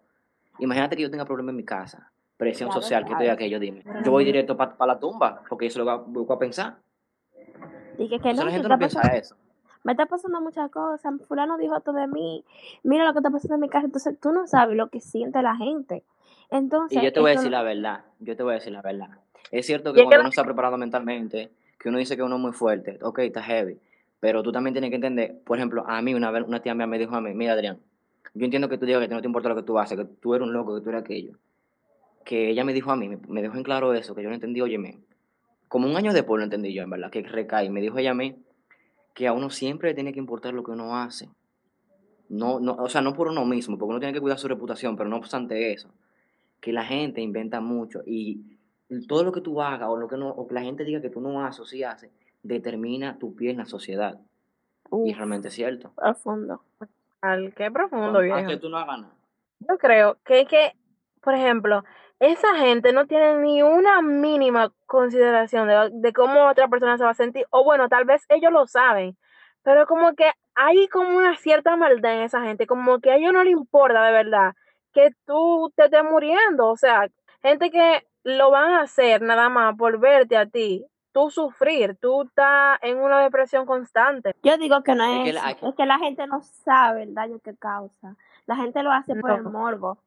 imagínate 0.60 0.96
que 0.96 1.04
yo 1.04 1.12
tenga 1.12 1.26
problemas 1.26 1.52
en 1.54 1.58
mi 1.58 1.64
casa, 1.64 2.12
presión 2.38 2.72
social, 2.72 3.06
que 3.06 3.12
esto 3.14 3.24
y 3.24 3.28
sabes. 3.28 3.34
aquello, 3.38 3.60
dime. 3.60 3.84
Yo 4.04 4.12
voy 4.12 4.26
directo 4.26 4.58
para 4.58 4.76
la 4.86 5.00
tumba, 5.00 5.44
porque 5.50 5.68
eso 5.68 5.80
lo 5.80 5.86
voy 5.86 5.94
a, 5.94 5.98
voy 5.98 6.26
a 6.36 6.40
pensar. 6.40 6.78
Y 7.98 8.10
que, 8.10 8.20
que 8.20 8.30
Entonces 8.30 8.38
no, 8.40 8.46
la 8.46 8.52
gente 8.52 8.70
no 8.70 8.78
piensa 8.78 9.16
eso. 9.16 9.36
me 9.84 9.94
está 9.94 10.06
pasando 10.06 10.42
muchas 10.42 10.70
cosas, 10.72 11.14
fulano 11.28 11.58
dijo 11.58 11.76
esto 11.78 11.94
de 11.94 12.08
mí, 12.08 12.44
mira 12.84 13.06
lo 13.06 13.14
que 13.14 13.20
está 13.20 13.30
pasando 13.30 13.56
en 13.56 13.62
mi 13.62 13.70
casa, 13.70 13.86
entonces 13.86 14.20
tú 14.20 14.32
no 14.32 14.46
sabes 14.48 14.76
lo 14.78 14.90
que 14.90 15.00
siente 15.00 15.42
la 15.42 15.56
gente. 15.56 16.04
Entonces, 16.50 16.98
Y 17.00 17.02
yo 17.06 17.12
te 17.14 17.20
voy 17.20 17.30
a 17.30 17.34
decir 17.34 17.52
no- 17.52 17.58
la 17.58 17.64
verdad, 17.64 18.02
yo 18.20 18.36
te 18.36 18.44
voy 18.44 18.52
a 18.52 18.56
decir 18.56 18.72
la 18.72 18.82
verdad. 18.82 19.10
Es 19.52 19.66
cierto 19.66 19.94
que 19.94 20.04
cuando 20.04 20.20
uno 20.22 20.30
está 20.30 20.44
preparado 20.44 20.78
mentalmente, 20.78 21.52
que 21.80 21.90
uno 21.90 21.98
dice 21.98 22.16
que 22.16 22.24
uno 22.24 22.36
es 22.36 22.42
muy 22.42 22.54
fuerte, 22.54 23.00
ok, 23.02 23.20
está 23.20 23.44
heavy, 23.44 23.78
pero 24.20 24.44
tú 24.44 24.52
también 24.52 24.74
tienes 24.74 24.90
que 24.90 24.96
entender, 24.96 25.40
por 25.46 25.58
ejemplo, 25.58 25.84
a 25.88 26.02
mí 26.02 26.14
una 26.14 26.32
vez 26.32 26.44
una 26.48 26.62
tía 26.62 26.74
mía 26.74 26.88
me 26.88 26.98
dijo 26.98 27.16
a 27.16 27.22
mí, 27.22 27.34
mira 27.34 27.54
Adrián, 27.54 27.80
yo 28.34 28.46
entiendo 28.46 28.70
que 28.70 28.78
tú 28.78 28.86
digas 28.86 29.08
que 29.08 29.14
no 29.14 29.22
te 29.22 29.28
importa 29.28 29.50
lo 29.50 29.56
que 29.56 29.64
tú 29.64 29.80
haces, 29.80 29.98
que 29.98 30.06
tú 30.06 30.36
eres 30.36 30.48
un 30.48 30.54
loco, 30.54 30.76
que 30.76 30.82
tú 30.82 30.90
eres 30.90 31.02
aquello. 31.02 31.34
Que 32.24 32.50
ella 32.50 32.64
me 32.64 32.74
dijo 32.74 32.92
a 32.92 32.96
mí, 32.96 33.10
me, 33.28 33.42
dejó 33.42 33.58
en 33.58 33.64
claro 33.64 33.94
eso, 33.94 34.14
que 34.14 34.22
yo 34.22 34.30
no 34.30 34.36
entendí, 34.36 34.62
óyeme, 34.62 35.00
como 35.68 35.88
un 35.88 35.96
año 35.96 36.14
después 36.14 36.38
lo 36.38 36.44
entendí 36.44 36.74
yo, 36.74 36.84
en 36.84 36.90
verdad, 36.90 37.10
que 37.10 37.22
recae. 37.22 37.70
Me 37.70 37.82
dijo 37.82 37.98
ella 37.98 38.12
a 38.12 38.14
mí 38.14 38.36
que 39.14 39.28
a 39.28 39.34
uno 39.34 39.50
siempre 39.50 39.90
le 39.90 39.96
tiene 39.96 40.14
que 40.14 40.20
importar 40.20 40.54
lo 40.54 40.64
que 40.64 40.72
uno 40.72 40.98
hace. 40.98 41.30
No, 42.30 42.60
no, 42.60 42.74
o 42.74 42.90
sea, 42.90 43.02
no 43.02 43.14
por 43.14 43.30
uno 43.30 43.46
mismo, 43.46 43.78
porque 43.78 43.90
uno 43.90 44.00
tiene 44.00 44.14
que 44.14 44.22
cuidar 44.22 44.38
su 44.38 44.48
reputación, 44.48 44.98
pero 44.98 45.10
no 45.10 45.16
obstante 45.16 45.72
eso, 45.72 45.90
que 46.60 46.74
la 46.74 46.84
gente 46.84 47.22
inventa 47.22 47.62
mucho 47.62 48.02
y 48.06 48.57
todo 49.08 49.24
lo 49.24 49.32
que 49.32 49.42
tú 49.42 49.62
hagas 49.62 49.90
o 49.90 49.98
lo 49.98 50.08
que 50.08 50.18
no, 50.18 50.30
o 50.30 50.48
que 50.48 50.54
la 50.54 50.62
gente 50.62 50.84
diga 50.84 51.02
que 51.02 51.10
tú 51.10 51.22
no 51.22 51.46
haces 51.46 51.60
o 51.60 51.66
sí 51.66 51.84
haces, 51.84 52.12
determina 52.44 53.18
tu 53.20 53.36
pie 53.36 53.52
en 53.52 53.58
la 53.58 53.66
sociedad. 53.66 54.20
Y 54.92 55.14
realmente 55.14 55.50
es 55.50 55.54
cierto. 55.54 55.92
profundo. 55.96 56.62
Al 57.22 57.54
qué 57.54 57.70
profundo, 57.72 58.20
viejo. 58.20 58.38
Aunque 58.38 58.58
tú 58.58 58.70
no 58.70 58.78
hagas 58.78 59.02
nada. 59.02 59.14
Yo 59.60 59.78
creo 59.78 60.18
que 60.24 60.42
es 60.42 60.48
que, 60.48 60.74
por 61.22 61.34
ejemplo, 61.34 61.84
esa 62.20 62.56
gente 62.56 62.94
no 62.94 63.06
tiene 63.06 63.40
ni 63.40 63.62
una 63.62 64.02
mínima 64.02 64.72
consideración 64.86 65.68
de, 65.68 65.90
de 65.92 66.14
cómo 66.14 66.48
otra 66.48 66.68
persona 66.68 66.98
se 66.98 67.04
va 67.04 67.10
a 67.10 67.16
sentir. 67.16 67.46
O 67.50 67.64
bueno, 67.64 67.90
tal 67.90 68.06
vez 68.06 68.24
ellos 68.30 68.52
lo 68.52 68.66
saben, 68.68 69.18
pero 69.64 69.86
como 69.88 70.14
que 70.14 70.32
hay 70.56 70.88
como 70.88 71.18
una 71.18 71.36
cierta 71.36 71.76
maldad 71.76 72.16
en 72.16 72.22
esa 72.22 72.42
gente, 72.42 72.66
como 72.66 73.00
que 73.00 73.12
a 73.12 73.18
ellos 73.18 73.34
no 73.34 73.44
les 73.44 73.54
importa 73.54 74.04
de 74.06 74.12
verdad 74.12 74.54
que 74.94 75.12
tú 75.26 75.72
te 75.76 75.86
estés 75.86 76.04
muriendo. 76.04 76.70
O 76.70 76.78
sea, 76.78 77.08
gente 77.44 77.70
que 77.70 78.04
lo 78.28 78.52
van 78.52 78.74
a 78.74 78.82
hacer 78.82 79.22
nada 79.22 79.48
más 79.50 79.76
por 79.78 80.00
verte 80.00 80.36
a 80.36 80.46
ti, 80.46 80.86
tú 81.14 81.30
sufrir, 81.30 81.96
tú 82.00 82.24
estás 82.24 82.78
en 82.82 82.98
una 82.98 83.20
depresión 83.22 83.66
constante. 83.66 84.36
Yo 84.44 84.58
digo 84.58 84.84
que 84.84 84.96
no 84.96 85.04
Es 85.06 85.20
es, 85.20 85.24
que 85.24 85.34
la- 85.34 85.52
eso, 85.52 85.70
es 85.70 85.76
que 85.76 85.86
la 85.86 85.98
gente 85.98 86.28
no 86.28 86.42
sabe 86.42 87.04
el 87.04 87.14
daño 87.16 87.40
que 87.40 87.56
causa. 87.56 88.16
La 88.46 88.56
gente 88.58 88.84
lo 88.84 88.92
hace 88.92 89.16
por 89.16 89.32
el 89.32 89.44
morbo, 89.44 89.98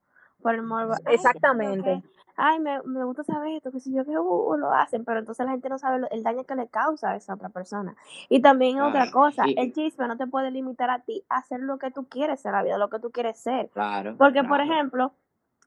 por 0.43 0.55
el 0.55 0.63
morbo. 0.63 0.93
Ay, 1.07 1.15
Exactamente. 1.15 2.03
que- 2.03 2.21
Ay, 2.43 2.59
me, 2.59 2.81
me 2.85 3.05
gusta 3.05 3.23
saber 3.23 3.57
esto, 3.57 3.71
que 3.71 3.81
si 3.81 3.93
yo 3.93 4.05
que 4.07 4.17
uh, 4.19 4.57
lo 4.57 4.73
hacen, 4.73 5.05
pero 5.05 5.19
entonces 5.19 5.45
la 5.45 5.53
gente 5.53 5.69
no 5.69 5.79
sabe 5.79 5.99
lo- 5.99 6.11
el 6.11 6.23
daño 6.23 6.45
que 6.45 6.55
le 6.55 6.69
causa 6.69 7.11
a 7.11 7.17
esa 7.17 7.35
otra 7.35 7.49
persona. 7.51 7.95
Y 8.31 8.41
también 8.41 8.81
otra 8.81 9.03
Claro. 9.03 9.13
cosa, 9.13 9.45
el 9.57 9.73
chisme 9.75 10.09
no 10.09 10.17
te 10.17 10.27
puede 10.27 10.51
limitar 10.51 10.89
a 10.91 11.01
ti 11.01 11.23
a 11.29 11.39
hacer 11.39 11.61
lo 11.61 11.79
que 11.79 11.91
tú 11.91 12.07
quieres 12.09 12.45
en 12.47 12.53
la 12.53 12.63
vida, 12.63 12.79
lo 12.79 12.89
que 12.89 12.99
tú 12.99 13.11
quieres 13.11 13.39
ser. 13.39 13.69
Claro. 13.71 14.15
Porque, 14.17 14.43
por 14.45 14.61
ejemplo, 14.63 15.13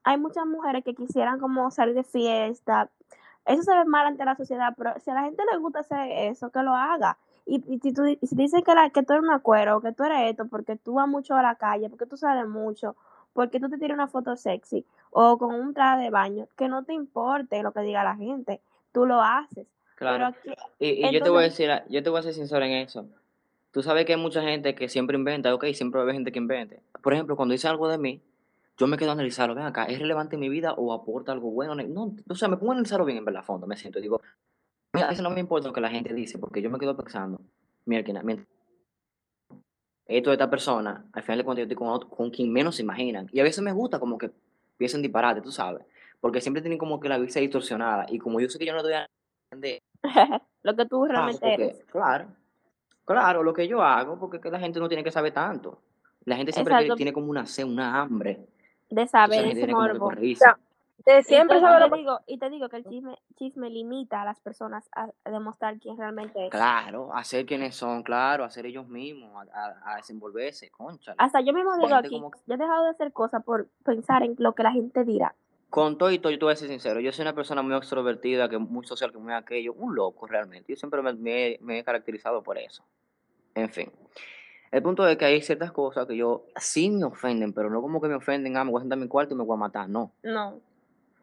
hay 0.03 0.17
muchas 0.17 0.45
mujeres 0.45 0.83
que 0.83 0.93
quisieran 0.93 1.39
como 1.39 1.71
salir 1.71 1.95
de 1.95 2.03
fiesta. 2.03 2.89
Eso 3.45 3.63
se 3.63 3.75
ve 3.75 3.85
mal 3.85 4.07
ante 4.07 4.23
la 4.25 4.35
sociedad, 4.35 4.73
pero 4.77 4.93
si 4.99 5.09
a 5.11 5.13
la 5.13 5.23
gente 5.23 5.43
le 5.51 5.57
gusta 5.57 5.79
hacer 5.79 6.11
eso, 6.11 6.49
que 6.49 6.61
lo 6.63 6.73
haga. 6.73 7.17
Y, 7.45 7.61
y 7.67 7.79
si 7.79 7.93
tú 7.93 8.03
si 8.05 8.35
dicen 8.35 8.63
que, 8.63 8.73
la, 8.73 8.89
que 8.89 9.03
tú 9.03 9.13
eres 9.13 9.23
una 9.23 9.39
cuero, 9.39 9.81
que 9.81 9.91
tú 9.91 10.03
eres 10.03 10.31
esto, 10.31 10.47
porque 10.47 10.77
tú 10.77 10.93
vas 10.93 11.07
mucho 11.07 11.35
a 11.35 11.41
la 11.41 11.55
calle, 11.55 11.89
porque 11.89 12.05
tú 12.05 12.15
sales 12.15 12.47
mucho, 12.47 12.95
porque 13.33 13.59
tú 13.59 13.69
te 13.69 13.77
tiras 13.77 13.95
una 13.95 14.07
foto 14.07 14.35
sexy 14.37 14.85
o 15.11 15.37
con 15.37 15.53
un 15.53 15.73
traje 15.73 16.03
de 16.03 16.09
baño, 16.09 16.47
que 16.55 16.69
no 16.69 16.83
te 16.83 16.93
importe 16.93 17.61
lo 17.61 17.73
que 17.73 17.81
diga 17.81 18.03
la 18.03 18.15
gente, 18.15 18.61
tú 18.93 19.05
lo 19.05 19.21
haces. 19.21 19.67
Claro. 19.95 20.27
Aquí, 20.27 20.51
Y, 20.79 21.05
y 21.05 21.13
yo 21.13 21.21
te 21.21 21.29
voy 21.29 21.41
a 21.41 21.43
decir, 21.47 21.69
yo 21.89 22.01
te 22.01 22.09
voy 22.09 22.19
a 22.19 22.23
ser 22.23 22.33
sincero 22.33 22.63
en 22.63 22.71
eso. 22.71 23.05
Tú 23.71 23.83
sabes 23.83 24.05
que 24.05 24.13
hay 24.13 24.19
mucha 24.19 24.41
gente 24.41 24.75
que 24.75 24.87
siempre 24.87 25.17
inventa, 25.17 25.53
ok, 25.53 25.65
siempre 25.73 25.97
va 25.97 26.03
a 26.03 26.05
haber 26.05 26.15
gente 26.15 26.31
que 26.31 26.39
invente. 26.39 26.81
Por 27.01 27.13
ejemplo, 27.13 27.35
cuando 27.35 27.53
dice 27.53 27.67
algo 27.67 27.89
de 27.89 27.97
mí, 27.97 28.21
yo 28.77 28.87
me 28.87 28.97
quedo 28.97 29.09
a 29.11 29.13
analizarlo, 29.13 29.55
ven 29.55 29.65
acá, 29.65 29.85
¿es 29.85 29.99
relevante 29.99 30.35
en 30.35 30.39
mi 30.41 30.49
vida 30.49 30.73
o 30.73 30.93
aporta 30.93 31.31
algo 31.31 31.51
bueno? 31.51 31.75
No, 31.75 32.15
o 32.27 32.35
sea, 32.35 32.47
me 32.47 32.57
pongo 32.57 32.71
a 32.71 32.75
analizarlo 32.75 33.05
bien 33.05 33.17
en 33.19 33.25
verdad, 33.25 33.43
fondo, 33.43 33.67
me 33.67 33.77
siento 33.77 33.99
digo, 33.99 34.21
mira, 34.93 35.09
eso 35.11 35.21
no 35.21 35.29
me 35.29 35.39
importa 35.39 35.67
lo 35.67 35.73
que 35.73 35.81
la 35.81 35.89
gente 35.89 36.13
dice, 36.13 36.37
porque 36.39 36.61
yo 36.61 36.69
me 36.69 36.79
quedo 36.79 36.95
pensando, 36.97 37.39
mira, 37.85 38.03
mientras 38.23 38.47
esto 40.05 40.29
de 40.31 40.33
esta 40.35 40.49
persona, 40.49 41.05
al 41.13 41.23
final 41.23 41.37
de 41.39 41.43
cuentas 41.45 41.59
yo 41.61 41.63
estoy 41.63 41.75
con, 41.77 41.87
otro- 41.89 42.09
con 42.09 42.29
quien 42.29 42.51
menos 42.51 42.75
se 42.75 42.81
imaginan. 42.83 43.29
Y 43.31 43.39
a 43.39 43.43
veces 43.43 43.63
me 43.63 43.71
gusta 43.71 43.99
como 43.99 44.17
que 44.17 44.31
piensen 44.77 45.01
disparate, 45.01 45.41
tú 45.41 45.51
sabes. 45.51 45.85
Porque 46.19 46.41
siempre 46.41 46.61
tienen 46.61 46.77
como 46.77 46.99
que 46.99 47.07
la 47.09 47.17
vista 47.17 47.39
distorsionada. 47.39 48.05
Y 48.09 48.19
como 48.19 48.39
yo 48.39 48.49
sé 48.49 48.59
que 48.59 48.65
yo 48.65 48.73
no 48.73 48.83
doy 48.83 48.93
a 48.93 49.07
entender, 49.51 49.81
Lo 50.63 50.75
que 50.75 50.85
tú 50.85 50.97
hago 50.97 51.07
realmente 51.07 51.39
porque, 51.39 51.63
eres. 51.63 51.83
claro, 51.85 52.27
claro, 53.05 53.43
lo 53.43 53.53
que 53.53 53.67
yo 53.67 53.81
hago, 53.81 54.19
porque 54.19 54.39
la 54.49 54.59
gente 54.59 54.79
no 54.79 54.87
tiene 54.87 55.03
que 55.03 55.11
saber 55.11 55.33
tanto. 55.33 55.81
La 56.25 56.35
gente 56.37 56.51
siempre 56.53 56.73
Exacto. 56.75 56.95
tiene 56.95 57.11
como 57.13 57.27
una 57.29 57.45
sed, 57.45 57.65
una 57.65 57.99
hambre. 58.01 58.45
De 58.93 59.07
saber 59.07 59.45
ese 59.45 59.67
morbo. 59.67 60.11
sea, 60.35 60.59
De 61.03 61.23
siempre 61.23 61.59
saber 61.59 61.87
y 61.87 61.89
lo 61.89 61.95
digo, 61.97 62.19
y 62.27 62.37
te 62.37 62.49
digo 62.51 62.69
que 62.69 62.77
el 62.77 62.85
chisme, 62.85 63.17
chisme 63.35 63.69
limita 63.71 64.21
a 64.21 64.25
las 64.25 64.39
personas 64.39 64.87
a, 64.95 65.09
demostrar 65.29 65.79
quién 65.79 65.97
realmente 65.97 66.45
es. 66.45 66.51
Claro, 66.51 67.11
a 67.13 67.23
ser 67.23 67.47
quienes 67.47 67.75
son, 67.75 68.03
claro, 68.03 68.43
a 68.43 68.51
ser 68.51 68.67
ellos 68.67 68.87
mismos, 68.87 69.31
a, 69.51 69.65
a- 69.65 69.93
a 69.93 69.95
desenvolverse, 69.97 70.69
concha. 70.69 71.15
Hasta 71.17 71.41
yo 71.41 71.53
mismo 71.53 71.75
digo 71.77 71.95
aquí, 71.95 72.09
como 72.09 72.31
yo 72.45 72.53
he 72.53 72.57
dejado 72.57 72.83
de 72.83 72.89
hacer 72.91 73.11
cosas 73.11 73.43
por 73.43 73.67
pensar 73.83 74.21
en 74.21 74.35
lo 74.37 74.53
que 74.53 74.61
la 74.61 74.71
gente 74.71 75.03
dirá. 75.03 75.33
Con 75.71 75.97
todo 75.97 76.11
y 76.11 76.19
todo, 76.19 76.31
yo 76.31 76.37
te 76.37 76.45
voy 76.45 76.53
a 76.53 76.57
ser 76.57 76.69
sincero, 76.69 76.99
yo 76.99 77.11
soy 77.11 77.23
una 77.23 77.33
persona 77.33 77.63
muy 77.63 77.75
extrovertida, 77.75 78.47
que 78.47 78.59
muy 78.59 78.85
social, 78.85 79.11
que 79.11 79.17
muy 79.17 79.33
aquello, 79.33 79.73
un 79.73 79.95
loco 79.95 80.27
realmente. 80.27 80.71
Yo 80.71 80.75
siempre 80.77 81.01
me, 81.01 81.13
me- 81.13 81.57
me 81.61 81.79
he 81.79 81.83
caracterizado 81.83 82.43
por 82.43 82.59
eso. 82.59 82.85
En 83.55 83.71
fin. 83.71 83.91
El 84.73 84.81
punto 84.81 85.07
es 85.07 85.17
que 85.17 85.25
hay 85.25 85.39
ciertas 85.43 85.71
cosas 85.71 86.07
que 86.07 86.17
yo 86.17 86.45
sí 86.55 86.89
me 86.89 87.05
ofenden, 87.05 87.53
pero 87.53 87.69
no 87.69 87.79
como 87.79 88.01
que 88.01 88.07
me 88.07 88.15
ofenden, 88.15 88.57
ah, 88.57 88.63
me 88.63 88.71
voy 88.71 88.79
a 88.79 88.81
sentar 88.81 88.97
en 88.97 89.03
mi 89.03 89.07
cuarto 89.07 89.35
y 89.35 89.37
me 89.37 89.43
voy 89.43 89.53
a 89.53 89.59
matar, 89.59 89.87
no. 89.87 90.13
No. 90.23 90.59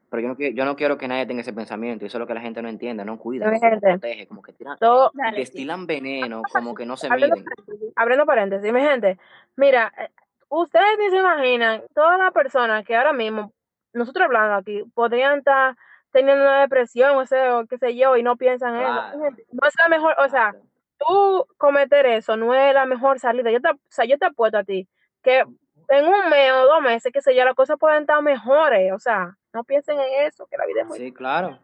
Pero 0.09 0.23
yo 0.23 0.28
no, 0.28 0.37
quiero, 0.37 0.54
yo 0.54 0.64
no 0.64 0.76
quiero 0.76 0.97
que 0.97 1.09
nadie 1.09 1.26
tenga 1.26 1.40
ese 1.40 1.52
pensamiento, 1.52 2.04
y 2.04 2.07
eso 2.07 2.19
es 2.19 2.21
lo 2.21 2.28
que 2.28 2.35
la 2.35 2.42
gente 2.42 2.62
no 2.62 2.69
entiende, 2.69 3.04
no 3.04 3.19
cuida, 3.19 3.50
no, 3.50 3.59
protege, 3.80 4.28
como 4.28 4.40
que 4.40 4.52
tiran, 4.52 4.78
todo, 4.78 5.11
Dale, 5.14 5.33
sí. 5.33 5.40
destilan 5.40 5.85
veneno, 5.88 6.42
como 6.52 6.76
que 6.76 6.87
no 6.87 6.97
se 6.97 7.09
abriendo, 7.09 7.35
miden. 7.35 7.49
paréntesis, 7.49 7.92
abriendo 7.97 8.26
paréntesis, 8.26 8.73
mi 8.73 8.80
gente, 8.83 9.19
mira, 9.57 9.92
eh, 9.99 10.11
ustedes 10.49 10.99
ni 11.00 11.11
se 11.11 11.16
imaginan 11.16 11.83
todas 11.92 12.19
las 12.19 12.33
personas 12.33 12.85
que 12.85 12.95
ahora 12.95 13.12
mismo, 13.12 13.52
nosotros 13.92 14.26
hablando 14.26 14.54
aquí, 14.54 14.85
podrían 14.95 15.38
estar 15.38 15.76
teniendo 16.12 16.45
una 16.45 16.61
depresión, 16.61 17.16
o 17.16 17.26
sea, 17.26 17.59
o 17.59 17.66
qué 17.66 17.78
sé 17.78 17.97
yo, 17.97 18.16
y 18.16 18.23
no 18.23 18.37
piensan 18.37 18.76
en 18.76 18.83
eso. 18.83 18.92
Claro. 18.92 19.19
No 19.50 19.69
es 19.69 19.75
la 19.76 19.88
mejor, 19.88 20.14
o 20.19 20.28
sea, 20.28 20.52
Claro. 20.52 20.70
Tú 21.00 21.47
cometer 21.57 22.07
eso 22.07 22.37
no 22.37 22.54
es 22.54 22.75
la 22.75 22.87
mejor 22.87 23.19
salida. 23.19 23.50
Yo 23.50 23.61
te, 23.61 23.71
o 23.71 23.78
sea, 23.88 24.04
yo 24.04 24.19
te 24.19 24.26
apuesto 24.26 24.59
a 24.59 24.64
ti 24.64 24.87
que 25.23 25.45
en 25.88 26.07
un 26.07 26.30
mes 26.30 26.52
o 26.52 26.66
dos 26.66 26.83
meses, 26.83 27.12
qué 27.12 27.21
sé 27.21 27.35
yo, 27.35 27.45
las 27.45 27.54
cosas 27.54 27.76
pueden 27.78 28.02
estar 28.02 28.23
mejores. 28.23 28.92
O 28.92 28.99
sea, 28.99 29.37
no 29.52 29.64
piensen 29.64 29.99
en 29.99 30.26
eso, 30.26 30.47
que 30.47 30.57
la 30.57 30.66
vida 30.66 30.83
es 30.83 30.87
muy... 30.87 30.99
Sí, 30.99 31.12
claro, 31.12 31.59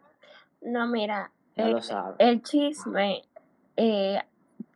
No, 0.61 0.87
mira, 0.89 1.31
eh, 1.55 1.71
lo 1.71 1.81
el 2.19 2.43
chisme 2.43 3.23
eh, 3.77 4.21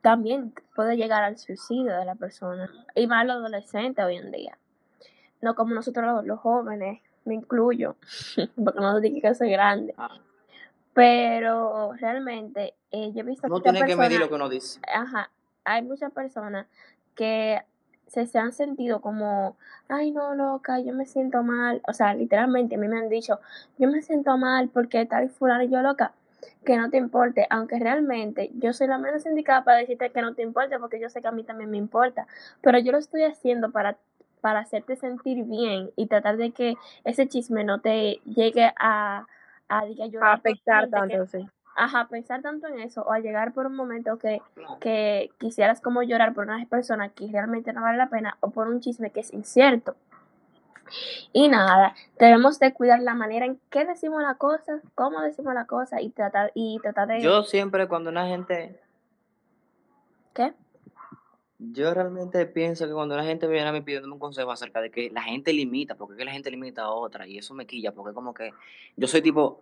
también 0.02 0.54
puede 0.74 0.96
llegar 0.96 1.24
al 1.24 1.36
suicidio 1.36 1.96
de 1.96 2.04
la 2.04 2.14
persona. 2.14 2.70
Y 2.94 3.06
más 3.06 3.26
los 3.26 3.36
adolescentes 3.36 4.04
hoy 4.04 4.16
en 4.16 4.30
día. 4.30 4.56
No 5.40 5.54
como 5.54 5.74
nosotros 5.74 6.04
los, 6.04 6.24
los 6.24 6.38
jóvenes, 6.38 7.00
me 7.24 7.34
incluyo, 7.34 7.96
porque 8.64 8.80
no 8.80 9.00
digo 9.00 9.20
que 9.20 9.34
soy 9.34 9.50
grande. 9.50 9.94
Ah, 9.96 10.20
Pero 11.00 11.92
realmente 11.94 12.74
eh, 12.90 13.10
yo 13.12 13.20
he 13.20 13.24
visto 13.24 13.48
muchas 13.48 13.72
tiene 13.72 13.86
que 13.86 13.96
medir 13.96 14.20
lo 14.20 14.28
que 14.28 14.34
uno 14.34 14.48
dice. 14.48 14.80
ajá, 14.92 15.30
hay 15.64 15.82
muchas 15.82 16.12
personas 16.12 16.66
que 17.14 17.62
se, 18.06 18.26
se 18.26 18.38
han 18.38 18.52
sentido 18.52 19.00
como, 19.00 19.56
ay 19.88 20.10
no, 20.10 20.34
loca, 20.34 20.78
yo 20.80 20.92
me 20.92 21.06
siento 21.06 21.42
mal. 21.42 21.80
O 21.88 21.92
sea, 21.92 22.12
literalmente 22.12 22.74
a 22.74 22.78
mí 22.78 22.88
me 22.88 22.98
han 22.98 23.08
dicho, 23.08 23.40
yo 23.78 23.88
me 23.88 24.02
siento 24.02 24.36
mal 24.36 24.68
porque 24.68 25.06
tal 25.06 25.24
y 25.24 25.28
fulano 25.28 25.62
y 25.62 25.70
yo 25.70 25.80
loca, 25.80 26.12
que 26.64 26.76
no 26.76 26.90
te 26.90 26.98
importe. 26.98 27.46
Aunque 27.48 27.78
realmente 27.78 28.50
yo 28.54 28.72
soy 28.72 28.88
la 28.88 28.98
menos 28.98 29.24
indicada 29.26 29.64
para 29.64 29.78
decirte 29.78 30.10
que 30.10 30.22
no 30.22 30.34
te 30.34 30.42
importe 30.42 30.78
porque 30.78 31.00
yo 31.00 31.08
sé 31.08 31.22
que 31.22 31.28
a 31.28 31.32
mí 31.32 31.44
también 31.44 31.70
me 31.70 31.78
importa. 31.78 32.26
Pero 32.60 32.78
yo 32.78 32.92
lo 32.92 32.98
estoy 32.98 33.22
haciendo 33.22 33.70
para 33.70 33.96
para 34.40 34.60
hacerte 34.60 34.96
sentir 34.96 35.44
bien 35.44 35.90
y 35.96 36.06
tratar 36.06 36.38
de 36.38 36.50
que 36.52 36.74
ese 37.04 37.28
chisme 37.28 37.62
no 37.62 37.80
te 37.80 38.20
llegue 38.24 38.72
a, 38.78 39.26
a 39.70 39.84
diga, 39.86 40.04
a 40.04 40.08
llorar 40.08 40.34
afectar 40.34 40.84
que- 40.84 40.90
tanto, 40.90 41.26
sí. 41.26 41.48
ajá, 41.76 42.08
pensar 42.08 42.42
tanto 42.42 42.66
en 42.66 42.80
eso 42.80 43.02
o 43.02 43.12
a 43.12 43.20
llegar 43.20 43.52
por 43.52 43.66
un 43.66 43.76
momento 43.76 44.18
que, 44.18 44.42
que 44.80 45.30
quisieras 45.38 45.80
como 45.80 46.02
llorar 46.02 46.34
por 46.34 46.44
una 46.44 46.62
persona 46.66 47.08
que 47.08 47.28
realmente 47.30 47.72
no 47.72 47.80
vale 47.80 47.96
la 47.96 48.10
pena 48.10 48.36
o 48.40 48.50
por 48.50 48.68
un 48.68 48.80
chisme 48.80 49.10
que 49.10 49.20
es 49.20 49.32
incierto. 49.32 49.96
Y 51.32 51.48
nada, 51.48 51.94
debemos 52.18 52.58
de 52.58 52.74
cuidar 52.74 53.00
la 53.00 53.14
manera 53.14 53.46
en 53.46 53.60
que 53.70 53.84
decimos 53.84 54.22
la 54.22 54.34
cosa, 54.34 54.80
cómo 54.96 55.20
decimos 55.20 55.54
la 55.54 55.66
cosa 55.66 56.00
y 56.00 56.10
tratar, 56.10 56.50
y 56.54 56.80
tratar 56.82 57.06
de... 57.06 57.20
Yo 57.20 57.44
siempre 57.44 57.86
cuando 57.86 58.10
una 58.10 58.26
gente, 58.26 58.80
¿Qué? 60.34 60.52
Yo 61.60 61.92
realmente 61.92 62.46
pienso 62.46 62.86
que 62.86 62.92
cuando 62.92 63.14
una 63.14 63.24
gente 63.24 63.46
viene 63.46 63.68
a 63.68 63.72
mí 63.72 63.82
pidiéndome 63.82 64.14
un 64.14 64.18
consejo 64.18 64.50
acerca 64.50 64.80
de 64.80 64.90
que 64.90 65.10
la 65.10 65.22
gente 65.22 65.52
limita, 65.52 65.94
porque 65.94 66.16
que 66.16 66.24
la 66.24 66.32
gente 66.32 66.50
limita 66.50 66.82
a 66.82 66.90
otra, 66.90 67.26
y 67.26 67.36
eso 67.36 67.52
me 67.54 67.66
quilla, 67.66 67.92
porque 67.92 68.14
como 68.14 68.32
que 68.32 68.52
yo 68.96 69.06
soy 69.06 69.20
tipo, 69.20 69.60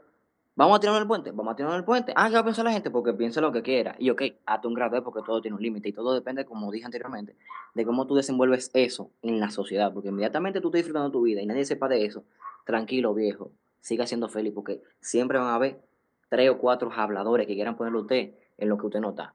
vamos 0.54 0.76
a 0.76 0.80
tirarnos 0.80 1.02
el 1.02 1.08
puente, 1.08 1.32
vamos 1.32 1.52
a 1.52 1.56
tirarnos 1.56 1.78
el 1.78 1.84
puente, 1.84 2.12
ah, 2.14 2.28
¿qué 2.28 2.34
va 2.34 2.40
a 2.40 2.44
pensar 2.44 2.64
la 2.64 2.72
gente? 2.72 2.90
Porque 2.90 3.12
piense 3.14 3.40
lo 3.40 3.50
que 3.50 3.62
quiera, 3.62 3.96
y 3.98 4.10
ok, 4.10 4.22
hasta 4.46 4.68
un 4.68 4.74
grado 4.74 5.02
porque 5.02 5.22
todo 5.26 5.40
tiene 5.40 5.56
un 5.56 5.62
límite, 5.62 5.88
y 5.88 5.92
todo 5.92 6.14
depende, 6.14 6.44
como 6.44 6.70
dije 6.70 6.84
anteriormente, 6.84 7.34
de 7.74 7.84
cómo 7.84 8.06
tú 8.06 8.14
desenvuelves 8.14 8.70
eso 8.74 9.10
en 9.22 9.40
la 9.40 9.50
sociedad, 9.50 9.92
porque 9.92 10.10
inmediatamente 10.10 10.60
tú 10.60 10.68
estás 10.68 10.80
disfrutando 10.80 11.10
tu 11.10 11.22
vida 11.22 11.42
y 11.42 11.46
nadie 11.46 11.64
sepa 11.64 11.88
de 11.88 12.04
eso, 12.04 12.22
tranquilo 12.64 13.12
viejo, 13.12 13.50
siga 13.80 14.06
siendo 14.06 14.28
feliz, 14.28 14.52
porque 14.54 14.80
siempre 15.00 15.38
van 15.38 15.48
a 15.48 15.56
haber 15.56 15.80
tres 16.28 16.48
o 16.50 16.58
cuatro 16.58 16.92
habladores 16.92 17.48
que 17.48 17.54
quieran 17.54 17.76
ponerle 17.76 17.98
a 17.98 18.02
usted 18.02 18.30
en 18.56 18.68
lo 18.68 18.78
que 18.78 18.86
usted 18.86 19.00
no 19.00 19.10
está. 19.10 19.34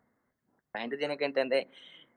La 0.74 0.79
gente 0.79 0.98
tiene 0.98 1.17
que 1.17 1.25
entender 1.25 1.67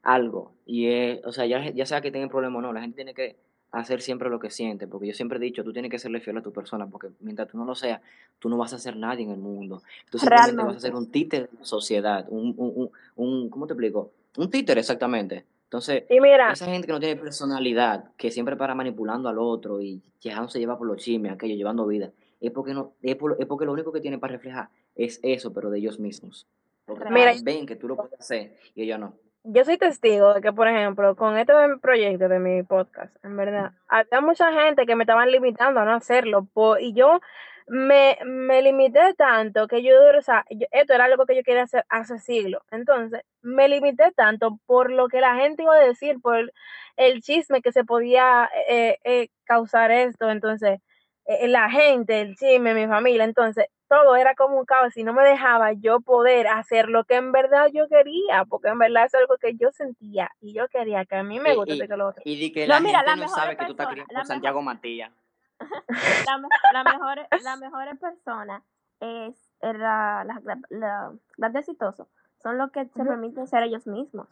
algo. 0.06 0.52
Y 0.66 0.86
es, 0.88 1.24
o 1.24 1.32
sea, 1.32 1.46
ya, 1.46 1.70
ya 1.70 1.84
sea 1.86 2.00
que 2.00 2.10
tengan 2.10 2.28
problema 2.28 2.58
o 2.58 2.62
no, 2.62 2.72
la 2.72 2.80
gente 2.80 2.96
tiene 2.96 3.14
que 3.14 3.36
hacer 3.72 4.00
siempre 4.00 4.30
lo 4.30 4.38
que 4.38 4.50
siente. 4.50 4.86
Porque 4.86 5.08
yo 5.08 5.12
siempre 5.14 5.38
he 5.38 5.40
dicho, 5.40 5.64
tú 5.64 5.72
tienes 5.72 5.90
que 5.90 5.98
serle 5.98 6.20
fiel 6.20 6.36
a 6.38 6.42
tu 6.42 6.52
persona. 6.52 6.86
Porque 6.86 7.08
mientras 7.20 7.48
tú 7.48 7.58
no 7.58 7.64
lo 7.64 7.74
seas, 7.74 8.00
tú 8.38 8.48
no 8.48 8.56
vas 8.56 8.72
a 8.72 8.78
ser 8.78 8.96
nadie 8.96 9.24
en 9.24 9.32
el 9.32 9.38
mundo. 9.38 9.82
Tú 10.10 10.18
simplemente 10.18 10.64
vas 10.64 10.76
a 10.76 10.80
ser 10.80 10.94
un 10.94 11.10
títere 11.10 11.44
de 11.50 11.58
la 11.58 11.64
sociedad. 11.64 12.24
Un, 12.28 12.54
un, 12.56 12.90
un, 13.16 13.50
¿cómo 13.50 13.66
te 13.66 13.72
explico? 13.74 14.12
Un 14.38 14.50
títere, 14.50 14.80
exactamente. 14.80 15.44
Entonces, 15.64 16.04
Y 16.08 16.20
mira, 16.20 16.52
esa 16.52 16.66
gente 16.66 16.86
que 16.86 16.92
no 16.92 17.00
tiene 17.00 17.16
personalidad, 17.20 18.10
que 18.16 18.30
siempre 18.30 18.56
para 18.56 18.74
manipulando 18.76 19.28
al 19.28 19.38
otro 19.38 19.80
y 19.80 20.00
dejándose 20.22 20.60
llevar 20.60 20.78
por 20.78 20.86
los 20.86 20.98
chismes, 20.98 21.32
aquello, 21.32 21.56
llevando 21.56 21.86
vida, 21.86 22.12
es 22.40 22.52
porque, 22.52 22.72
no, 22.72 22.92
es, 23.02 23.16
por- 23.16 23.36
es 23.38 23.46
porque 23.46 23.64
lo 23.66 23.72
único 23.72 23.92
que 23.92 24.00
tienen 24.00 24.20
para 24.20 24.32
reflejar 24.34 24.68
es 24.94 25.18
eso, 25.24 25.52
pero 25.52 25.68
de 25.70 25.78
ellos 25.78 25.98
mismos. 25.98 26.46
Porque 26.84 27.10
Mira, 27.10 27.32
ellos 27.32 27.42
ven 27.42 27.66
que 27.66 27.74
tú 27.74 27.88
lo 27.88 27.96
puedes 27.96 28.12
hacer 28.20 28.56
y 28.76 28.82
ellos 28.82 29.00
no. 29.00 29.14
Yo 29.46 29.64
soy 29.64 29.78
testigo 29.78 30.34
de 30.34 30.40
que, 30.40 30.52
por 30.52 30.68
ejemplo, 30.68 31.16
con 31.16 31.36
este 31.38 31.52
proyecto, 31.80 32.28
de 32.28 32.38
mi 32.38 32.62
podcast, 32.62 33.14
en 33.24 33.36
verdad, 33.36 33.72
había 33.88 34.20
mucha 34.20 34.52
gente 34.52 34.86
que 34.86 34.96
me 34.96 35.04
estaban 35.04 35.30
limitando 35.30 35.80
a 35.80 35.84
no 35.84 35.92
hacerlo. 35.94 36.46
po- 36.52 36.78
y 36.78 36.92
yo 36.94 37.20
me, 37.68 38.18
me 38.24 38.62
limité 38.62 39.14
tanto 39.14 39.66
que 39.68 39.82
yo, 39.82 39.92
o 40.18 40.22
sea, 40.22 40.44
yo- 40.50 40.66
esto 40.72 40.94
era 40.94 41.04
algo 41.06 41.26
que 41.26 41.36
yo 41.36 41.42
quería 41.42 41.64
hacer 41.64 41.84
hace 41.88 42.18
siglos. 42.18 42.62
Entonces, 42.70 43.22
me 43.42 43.68
limité 43.68 44.12
tanto 44.16 44.58
por 44.66 44.90
lo 44.90 45.08
que 45.08 45.20
la 45.20 45.36
gente 45.36 45.62
iba 45.64 45.74
a 45.74 45.78
decir, 45.80 46.20
por 46.20 46.36
el, 46.36 46.52
el 46.96 47.22
chisme 47.22 47.62
que 47.62 47.72
se 47.72 47.84
podía 47.84 48.48
eh, 48.68 48.98
eh, 49.04 49.28
causar 49.44 49.90
esto. 49.92 50.30
Entonces, 50.30 50.80
eh, 51.26 51.48
la 51.48 51.70
gente, 51.70 52.20
el 52.20 52.36
chisme, 52.36 52.74
mi 52.74 52.86
familia. 52.86 53.24
Entonces, 53.24 53.66
todo 53.88 54.16
era 54.16 54.34
como 54.34 54.58
un 54.58 54.64
caos 54.64 54.96
y 54.96 55.04
no 55.04 55.12
me 55.12 55.22
dejaba 55.22 55.72
yo 55.72 56.00
poder 56.00 56.48
hacer 56.48 56.88
lo 56.88 57.04
que 57.04 57.16
en 57.16 57.32
verdad 57.32 57.68
yo 57.72 57.88
quería, 57.88 58.44
porque 58.44 58.68
en 58.68 58.78
verdad 58.78 59.04
es 59.06 59.14
algo 59.14 59.36
que 59.38 59.54
yo 59.56 59.70
sentía 59.72 60.30
y 60.40 60.52
yo 60.52 60.68
quería 60.68 61.04
que 61.04 61.16
a 61.16 61.22
mí 61.22 61.38
me 61.40 61.52
Y, 61.52 61.56
guste 61.56 61.74
y, 61.74 61.88
que 61.88 61.96
lo 61.96 62.08
otro. 62.08 62.22
y 62.24 62.36
di 62.36 62.52
que 62.52 62.66
No, 62.66 62.74
la 62.74 62.80
mira, 62.80 62.98
gente 63.00 63.20
no 63.22 63.28
sabe 63.28 63.56
que 63.56 63.64
tú 63.66 63.72
estás 63.72 63.86
las 63.88 63.96
mejores, 64.08 64.26
Santiago 64.28 64.62
Matías. 64.62 65.12
la, 66.26 66.38
me- 66.38 66.48
la 66.72 66.84
mejor, 66.84 67.18
la 67.42 67.56
mejor 67.56 67.98
persona 67.98 68.62
es 69.00 69.34
eh, 69.62 69.72
la, 69.72 70.24
la, 70.24 70.40
la, 70.70 71.12
la- 71.36 71.48
de 71.48 71.58
exitosos, 71.58 72.06
son 72.42 72.58
los 72.58 72.70
que 72.70 72.84
se 72.86 73.04
permiten 73.04 73.46
ser 73.46 73.62
ellos 73.62 73.86
mismos. 73.86 74.26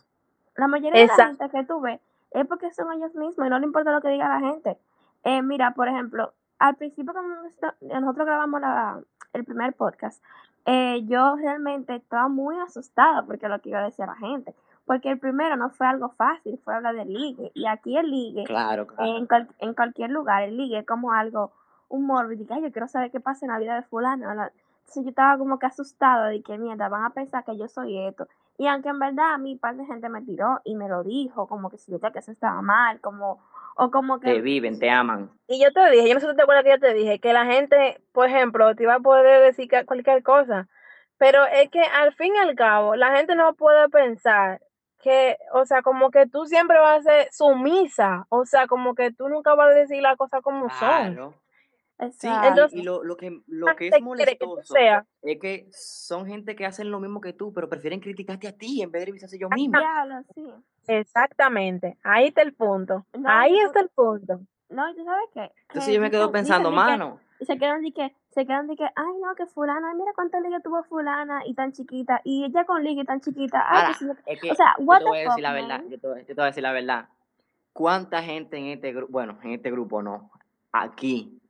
La 0.57 0.69
mayoría 0.69 1.01
de 1.01 1.07
la 1.07 1.15
gente 1.27 1.49
que 1.51 1.65
tú 1.65 1.81
ves 1.81 2.01
es 2.33 2.47
porque 2.47 2.71
son 2.73 2.93
ellos 2.93 3.15
mismos 3.15 3.47
y 3.47 3.51
no 3.51 3.59
le 3.59 3.67
importa 3.67 3.93
lo 3.93 4.01
que 4.01 4.09
diga 4.09 4.29
la 4.29 4.41
gente. 4.41 4.77
Eh, 5.25 5.43
mira, 5.43 5.73
por 5.73 5.89
ejemplo, 5.89 6.35
al 6.59 6.77
principio 6.77 7.13
cuando 7.13 7.35
nosotros 7.43 8.27
grabamos 8.27 8.61
la, 8.61 9.01
el 9.35 9.45
primer 9.45 9.75
podcast, 9.75 10.23
eh, 10.65 11.03
yo 11.07 11.37
realmente 11.37 11.95
estaba 11.97 12.29
muy 12.29 12.59
asustada 12.61 13.23
porque 13.27 13.49
lo 13.49 13.61
que 13.61 13.71
iba 13.71 13.81
a 13.81 13.85
decir 13.85 14.07
la 14.07 14.15
gente. 14.17 14.55
Porque 14.87 15.11
el 15.11 15.19
primero 15.19 15.57
no 15.57 15.71
fue 15.71 15.87
algo 15.87 16.11
fácil, 16.11 16.59
fue 16.63 16.75
hablar 16.75 16.95
de 16.95 17.05
ligue. 17.07 17.51
Y 17.55 17.67
aquí 17.67 17.97
el 17.97 18.11
ligue 18.11 18.45
Claro, 18.45 18.87
claro. 18.87 19.17
en, 19.17 19.27
cual- 19.27 19.49
en 19.59 19.75
cualquier 19.75 20.11
lugar, 20.11 20.43
el 20.43 20.57
ligue 20.57 20.79
es 20.79 20.87
como 20.87 21.13
algo, 21.13 21.53
un 21.89 22.07
morbo, 22.07 22.31
"Ay, 22.31 22.63
yo 22.63 22.71
quiero 22.73 22.87
saber 22.89 23.11
qué 23.11 23.19
pasa 23.21 23.47
en 23.47 23.53
la 23.53 23.59
vida 23.59 23.75
de 23.77 23.83
fulano. 23.83 24.33
la- 24.35 24.53
Entonces 24.81 25.05
yo 25.05 25.09
estaba 25.11 25.39
como 25.39 25.59
que 25.59 25.65
asustada 25.67 26.29
de 26.29 26.43
que 26.43 26.59
mierda, 26.59 26.89
van 26.91 27.05
a 27.05 27.11
pensar 27.11 27.43
que 27.45 27.57
yo 27.57 27.67
soy 27.69 27.99
esto. 27.99 28.29
Y 28.59 28.67
aunque 28.67 28.91
en 28.91 28.99
verdad 28.99 29.33
a 29.33 29.39
mí 29.39 29.57
par 29.57 29.75
de 29.77 29.87
gente 29.87 30.09
me 30.11 30.21
tiró 30.21 30.61
y 30.65 30.77
me 30.77 30.89
lo 30.89 31.03
dijo, 31.03 31.47
como 31.47 31.71
que 31.71 31.79
si 31.79 31.91
yo 31.91 31.99
que 31.99 32.19
eso 32.19 32.31
estaba 32.31 32.61
mal, 32.61 33.01
como, 33.01 33.39
o 33.77 33.91
como 33.91 34.19
Te 34.19 34.35
que, 34.35 34.41
viven, 34.41 34.79
te 34.79 34.91
aman. 34.91 35.31
Y 35.49 35.63
yo 35.63 35.73
te 35.73 35.91
dije, 35.91 36.09
yo 36.09 36.15
no 36.15 36.21
sé 36.21 36.29
si 36.29 36.37
te 36.37 36.43
acuerdas 36.43 36.65
que 36.65 36.71
yo 36.71 36.81
te 36.81 36.95
dije, 36.95 37.19
que 37.19 37.33
la 37.33 37.47
gente, 37.47 38.01
por 38.13 38.29
ejemplo, 38.29 38.75
te 38.75 38.85
iba 38.85 38.95
a 38.95 39.01
poder 39.01 39.43
decir 39.43 39.69
cualquier 39.87 40.23
cosa, 40.23 40.69
pero 41.19 41.45
es 41.47 41.71
que 41.71 41.81
al 41.81 42.15
fin 42.15 42.35
y 42.35 42.39
al 42.39 42.55
cabo, 42.55 42.97
la 42.97 43.17
gente 43.17 43.35
no 43.35 43.55
puede 43.55 43.89
pensar 43.89 44.61
que, 45.03 45.37
o 45.53 45.67
sea, 45.67 45.83
como 45.83 46.11
que 46.11 46.27
tú 46.27 46.47
siempre 46.47 46.79
vas 46.79 47.01
a 47.01 47.11
ser 47.11 47.29
sumisa, 47.33 48.27
o 48.31 48.47
sea, 48.47 48.67
como 48.67 48.95
que 48.95 49.13
tú 49.13 49.29
nunca 49.29 49.55
vas 49.55 49.69
a 49.69 49.79
decir 49.79 50.01
las 50.03 50.17
cosas 50.17 50.41
como 50.43 50.71
son. 50.71 50.79
Claro. 50.79 51.35
Exacto. 51.99 52.19
Sí, 52.19 52.49
Entonces, 52.49 52.81
y, 52.81 52.83
lo, 52.83 53.05
lo 53.05 53.17
que, 53.17 53.41
lo 53.47 53.67
que 53.77 53.89
es 53.89 53.95
que 53.95 54.03
molestoso 54.03 54.75
es 55.23 55.41
que 55.41 55.69
son 55.71 56.27
gente 56.27 56.57
que 56.57 56.67
hacen 56.67 56.91
lo 56.91 56.99
mismo 57.01 57.21
que 57.21 57.33
tú, 57.33 57.53
pero 57.53 57.69
prefieren 57.69 58.01
criticarte 58.01 58.49
a 58.49 58.57
ti 58.57 58.83
en 58.83 58.91
vez 58.91 59.03
de 59.03 59.07
revisarse 59.07 59.37
ellos 59.37 59.51
mismos. 59.55 59.81
Diablo, 59.81 60.23
sí. 60.35 60.43
Exactamente, 60.87 61.97
ahí 62.03 62.27
está 62.29 62.43
el 62.43 62.55
punto. 62.55 63.05
No, 63.19 63.29
ahí 63.31 63.59
está 63.59 63.81
el 63.81 63.89
punto. 63.91 64.41
No, 64.69 64.91
¿y 64.91 64.95
tú 64.97 65.05
sabes 65.05 65.29
qué? 65.33 65.53
Entonces 65.63 65.87
Que 65.87 65.95
yo 65.95 66.01
me 66.01 66.11
quedo 66.11 66.33
pensando, 66.33 66.71
dicen 66.71 66.85
mano, 66.85 67.21
Y 67.39 67.45
se 67.45 67.59
quedan 67.59 67.83
de 67.83 67.93
que, 67.93 68.15
se 68.31 68.47
quedan 68.47 68.67
de 68.67 68.77
que, 68.77 68.85
ay 68.85 69.13
no, 69.23 69.35
que 69.37 69.47
fulana, 69.47 69.95
mira 69.95 70.13
cuánta 70.15 70.41
liga 70.41 70.61
tuvo 70.61 70.83
fulana 70.85 71.43
y 71.47 71.55
tan 71.55 71.73
chiquita, 71.73 72.21
y 72.25 72.45
ella 72.45 72.65
con 72.65 72.83
liga 72.83 73.03
y 73.03 73.05
tan 73.05 73.21
chiquita, 73.21 73.65
ay, 73.69 73.77
ahora, 73.77 73.89
que 73.89 73.95
sí, 73.95 74.07
es 74.27 74.41
que 74.41 74.51
o 74.51 74.55
sea, 74.55 74.75
yo 74.79 74.85
what 74.85 74.99
te 74.99 75.05
the 75.05 75.11
voy 75.11 75.19
a 75.19 75.23
decir 75.25 75.43
la 75.43 75.53
verdad, 75.53 75.83
yo 75.89 76.01
te, 76.01 76.07
voy- 76.09 76.21
yo 76.21 76.27
te 76.27 76.35
voy 76.35 76.43
a 76.43 76.47
decir 76.47 76.63
la 76.63 76.73
verdad. 76.73 77.09
¿Cuánta 77.73 78.23
gente 78.23 78.57
en 78.57 78.67
este 78.67 78.93
grupo, 78.93 79.13
bueno, 79.13 79.39
en 79.43 79.51
este 79.53 79.71
grupo 79.71 80.01
no, 80.03 80.31
aquí, 80.73 81.41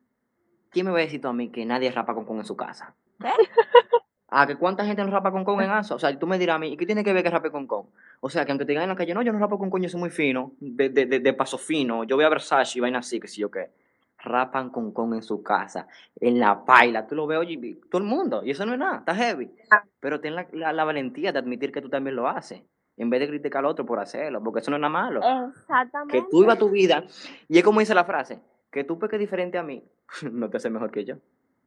¿quién 0.71 0.85
me 0.85 0.91
va 0.91 0.97
a 0.97 1.01
decir 1.01 1.21
tú 1.21 1.27
a 1.27 1.33
mí 1.33 1.49
que 1.49 1.65
nadie 1.65 1.91
rapa 1.91 2.13
con 2.13 2.25
con 2.25 2.37
en 2.37 2.45
su 2.45 2.55
casa? 2.57 2.95
¿Qué? 3.19 3.29
Ah, 4.37 4.45
que 4.45 4.57
cuánta 4.57 4.83
gente 4.83 5.01
no 5.01 5.11
rapa 5.11 5.31
con 5.31 5.45
con 5.45 5.61
en 5.61 5.69
ASO. 5.69 5.95
O 5.95 5.99
sea, 5.99 6.19
tú 6.19 6.27
me 6.27 6.37
dirás 6.37 6.57
a 6.57 6.59
mí, 6.59 6.73
¿y 6.73 6.75
qué 6.75 6.85
tiene 6.85 7.05
que 7.05 7.13
ver 7.13 7.23
que 7.23 7.29
rape 7.29 7.51
con 7.51 7.65
con? 7.67 7.85
O 8.19 8.29
sea, 8.29 8.43
que 8.43 8.51
aunque 8.51 8.65
te 8.65 8.73
digan 8.73 8.83
en 8.83 8.89
la 8.89 8.95
calle, 8.97 9.13
no, 9.13 9.21
yo 9.21 9.31
no 9.31 9.39
rapo 9.39 9.57
con 9.57 9.69
con, 9.69 9.81
yo 9.81 9.87
soy 9.87 10.01
muy 10.01 10.09
fino, 10.09 10.51
de, 10.59 10.89
de, 10.89 11.05
de, 11.05 11.19
de 11.21 11.33
paso 11.33 11.57
fino, 11.57 12.03
yo 12.03 12.17
voy 12.17 12.25
a 12.25 12.29
Versace 12.29 12.77
y 12.77 12.81
vaina 12.81 12.99
así, 12.99 13.17
que 13.17 13.29
si 13.29 13.39
yo 13.39 13.49
qué. 13.49 13.69
Rapan 14.17 14.71
con 14.71 14.91
con 14.91 15.13
en 15.13 15.23
su 15.23 15.41
casa, 15.41 15.87
en 16.19 16.37
la 16.37 16.65
paila, 16.65 17.07
tú 17.07 17.15
lo 17.15 17.27
ves, 17.27 17.37
oye, 17.37 17.77
todo 17.89 18.01
el 18.01 18.07
mundo, 18.09 18.43
y 18.43 18.51
eso 18.51 18.65
no 18.65 18.73
es 18.73 18.79
nada, 18.79 18.97
está 18.97 19.15
heavy. 19.15 19.49
Ah. 19.71 19.85
Pero 20.01 20.19
ten 20.19 20.35
la, 20.35 20.45
la, 20.51 20.73
la 20.73 20.83
valentía 20.83 21.31
de 21.31 21.39
admitir 21.39 21.71
que 21.71 21.81
tú 21.81 21.87
también 21.87 22.17
lo 22.17 22.27
haces, 22.27 22.61
en 22.97 23.09
vez 23.09 23.21
de 23.21 23.29
criticar 23.29 23.59
al 23.59 23.67
otro 23.67 23.85
por 23.85 23.99
hacerlo, 23.99 24.43
porque 24.43 24.59
eso 24.59 24.69
no 24.69 24.75
es 24.75 24.81
nada 24.81 24.91
malo. 24.91 25.21
Exactamente. 25.47 26.11
Que 26.11 26.27
tú 26.29 26.43
ibas 26.43 26.59
tu 26.59 26.69
vida, 26.69 27.05
y 27.47 27.57
es 27.57 27.63
como 27.63 27.79
dice 27.79 27.95
la 27.95 28.03
frase, 28.03 28.41
que 28.69 28.83
tú 28.83 28.99
peques 28.99 29.17
diferente 29.17 29.57
a 29.57 29.63
mí, 29.63 29.81
no 30.29 30.49
te 30.49 30.57
hace 30.57 30.69
mejor 30.69 30.91
que 30.91 31.05
yo. 31.05 31.15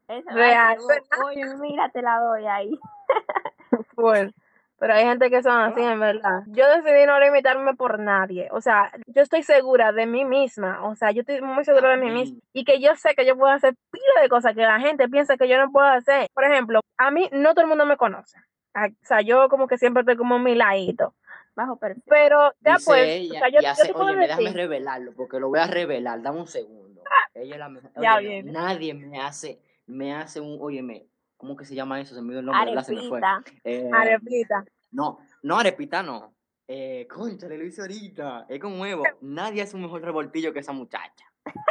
Eso- 0.09 0.31
Real. 0.31 0.79
Oye, 1.25 1.45
mira, 1.57 1.89
te 1.91 2.03
la 2.03 2.19
doy 2.21 2.47
ahí. 2.47 2.79
Bueno, 3.97 4.31
pero 4.79 4.95
hay 4.95 5.05
gente 5.05 5.29
que 5.29 5.43
son 5.43 5.61
así, 5.61 5.81
en 5.83 5.99
verdad. 6.01 6.43
Yo 6.47 6.65
decidí 6.69 7.05
no 7.05 7.19
limitarme 7.21 7.75
por 7.75 7.99
nadie. 7.99 8.49
O 8.53 8.61
sea, 8.61 8.93
yo 9.07 9.23
estoy 9.23 9.43
segura 9.43 9.93
de 9.93 10.07
mí 10.07 10.25
misma. 10.25 10.85
O 10.87 10.95
sea, 10.95 11.11
yo 11.11 11.21
estoy 11.21 11.41
muy 11.43 11.65
segura 11.65 11.91
de 11.91 11.97
mí 11.97 12.11
misma. 12.11 12.39
Y 12.53 12.65
que 12.65 12.81
yo 12.81 12.95
sé 12.97 13.15
que 13.17 13.27
yo 13.27 13.37
puedo 13.37 13.53
hacer 13.53 13.75
pila 13.91 14.23
de 14.23 14.29
cosas 14.29 14.55
que 14.55 14.63
la 14.63 14.79
gente 14.81 15.09
piensa 15.09 15.37
que 15.37 15.49
yo 15.49 15.59
no 15.59 15.71
puedo 15.73 15.87
hacer. 15.87 16.29
Por 16.33 16.45
ejemplo, 16.45 16.81
a 16.97 17.11
mí 17.11 17.29
no 17.33 17.51
todo 17.55 17.63
el 17.63 17.69
mundo 17.69 17.87
me 17.87 17.97
conoce. 17.97 18.39
Ah, 18.73 18.87
O 18.87 19.07
sea, 19.07 19.21
yo 19.21 19.49
como 19.49 19.67
que 19.67 19.79
siempre 19.79 20.01
estoy 20.03 20.17
como 20.17 20.37
a 20.37 20.39
mi 20.39 20.55
ladito. 20.55 21.15
Bajo 21.57 21.77
perfil. 21.77 22.05
Pero 22.07 22.53
ya 22.61 22.75
Dice 22.75 22.85
pues, 22.87 23.09
ella, 23.09 23.35
o 23.35 23.39
sea, 23.41 23.49
yo, 23.49 23.61
yo 23.61 23.85
te 23.85 23.93
puedo 23.93 24.07
oye, 24.07 24.17
déjame 24.17 24.43
decir. 24.45 24.57
revelarlo, 24.57 25.13
porque 25.17 25.41
lo 25.41 25.49
voy 25.49 25.59
a 25.59 25.67
revelar, 25.67 26.23
dame 26.23 26.39
un 26.39 26.47
segundo. 26.47 27.03
Ella 27.35 27.55
es 27.55 27.59
la 27.59 27.69
mejor. 27.69 27.91
Ya 28.01 28.19
viene. 28.19 28.53
nadie 28.53 28.95
me 28.95 29.21
hace, 29.21 29.59
me 29.89 30.15
hace 30.15 30.41
un, 30.41 30.59
óyeme, 30.61 31.09
¿cómo 31.37 31.57
que 31.57 31.65
se 31.65 31.75
llama 31.75 32.01
eso? 32.01 32.15
Se 32.15 32.23
me 32.23 32.31
dio 32.31 32.41
el 32.41 32.47
nombre, 32.47 32.67
¿verdad? 32.67 32.85
Se 32.85 32.95
me 32.95 33.09
fue. 33.09 33.21
Arepita. 33.21 33.61
Eh, 33.65 33.91
Arepita. 33.93 34.65
no, 34.93 35.19
no, 35.43 35.59
arepita 35.59 36.03
no. 36.03 36.35
Eh, 36.69 37.09
concha, 37.09 37.49
le 37.49 37.57
lo 37.57 37.65
hice 37.65 37.81
ahorita. 37.81 38.47
Es 38.49 38.61
con 38.61 38.79
huevo. 38.79 39.03
Nadie 39.23 39.63
hace 39.63 39.75
un 39.75 39.83
mejor 39.83 40.03
revoltillo 40.03 40.53
que 40.53 40.61
esa 40.61 40.73
muchacha. 40.73 41.25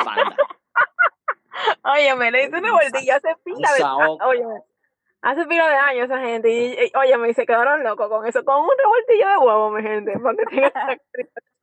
Banda. 0.04 0.36
Oye, 1.84 2.16
me 2.16 2.32
le 2.32 2.46
hice 2.46 2.58
una 2.58 2.76
Oye, 2.76 2.90
vueltilla 2.90 3.16
hace 3.16 3.36
pila 3.44 3.74
de. 3.74 3.84
Oye, 4.26 4.44
hace 5.22 5.46
pila 5.46 5.70
de 5.70 5.76
años 5.76 6.06
esa 6.06 6.20
gente. 6.20 6.50
Y, 6.50 6.74
y, 6.74 6.92
oye, 6.98 7.18
me 7.18 7.34
se 7.34 7.46
quedaron 7.46 7.84
locos 7.84 8.10
con 8.10 8.26
eso, 8.26 8.44
con 8.44 8.64
un 8.64 8.70
revoltillo 8.78 9.30
de 9.30 9.38
huevo, 9.38 9.72
mi 9.72 9.84
gente. 9.84 10.20
Porque. 10.20 10.72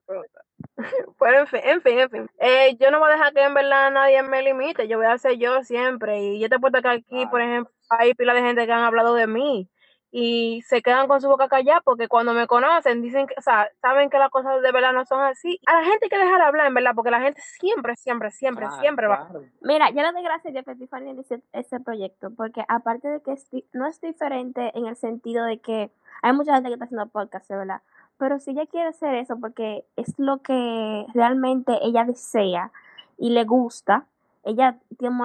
Pero 1.19 1.39
en 1.41 1.47
fin, 1.47 1.61
en 1.65 1.81
fin, 1.83 1.99
en 1.99 2.11
fin. 2.11 2.31
Eh, 2.39 2.77
yo 2.79 2.91
no 2.91 2.99
voy 2.99 3.11
a 3.11 3.13
dejar 3.13 3.33
que 3.33 3.43
en 3.43 3.55
verdad 3.55 3.91
nadie 3.91 4.23
me 4.23 4.43
limite. 4.43 4.89
Yo 4.89 4.99
voy 4.99 5.07
a 5.07 5.19
ser 5.19 5.37
yo 5.39 5.63
siempre. 5.63 6.21
Y 6.23 6.41
yo 6.41 6.49
te 6.49 6.59
puedo 6.59 6.81
que 6.83 6.89
aquí, 6.89 7.27
por 7.27 7.41
ejemplo, 7.41 7.73
hay 7.91 8.15
pila 8.15 8.35
de 8.35 8.41
gente 8.43 8.67
que 8.67 8.73
han 8.73 8.85
hablado 8.85 9.15
de 9.15 9.27
mí. 9.27 9.69
Y 10.17 10.63
se 10.63 10.81
quedan 10.81 11.09
con 11.09 11.21
su 11.21 11.27
boca 11.29 11.49
callada 11.49 11.81
porque 11.81 12.07
cuando 12.07 12.35
me 12.35 12.47
conocen 12.47 13.03
dicen 13.03 13.27
que, 13.27 13.35
o 13.37 13.43
sea, 13.43 13.69
saben 13.81 14.11
que 14.11 14.19
las 14.19 14.31
cosas 14.31 14.63
de 14.63 14.71
verdad 14.71 14.93
no 14.93 15.05
son 15.07 15.21
así. 15.21 15.59
A 15.67 15.81
la 15.81 15.85
gente 15.85 16.05
hay 16.07 16.09
que 16.09 16.19
dejar 16.19 16.41
hablar, 16.41 16.67
en 16.69 16.75
verdad, 16.75 16.93
porque 16.95 17.11
la 17.11 17.21
gente 17.21 17.41
siempre, 17.59 17.97
siempre, 17.97 18.31
siempre, 18.31 18.67
Claro, 18.67 18.81
siempre 18.81 19.07
va. 19.09 19.27
claro. 19.27 19.45
Mira, 19.63 19.91
yo 19.91 20.03
le 20.03 20.13
doy 20.13 20.23
gracias 20.23 20.47
a 20.47 20.53
Dios 20.53 20.65
que 20.65 20.77
Tiffany 20.77 21.11
inició 21.11 21.41
este 21.53 21.81
proyecto, 21.81 22.31
porque 22.37 22.65
aparte 22.69 23.09
de 23.09 23.23
que 23.23 23.35
no 23.73 23.89
es 23.89 24.01
diferente 24.01 24.71
en 24.79 24.87
el 24.87 24.95
sentido 24.95 25.45
de 25.47 25.59
que 25.59 25.91
hay 26.23 26.33
mucha 26.33 26.55
gente 26.55 26.69
que 26.69 26.75
está 26.75 26.85
haciendo 26.85 27.09
podcast, 27.09 27.51
¿verdad? 27.51 27.83
Pero 28.17 28.39
si 28.39 28.53
ella 28.53 28.67
quiere 28.67 28.89
hacer 28.89 29.15
eso 29.15 29.39
porque 29.39 29.85
es 29.97 30.19
lo 30.19 30.39
que 30.39 31.07
realmente 31.15 31.79
ella 31.83 32.05
desea 32.05 32.71
y 33.19 33.31
le 33.31 33.45
gusta, 33.45 34.07
ella 34.45 34.79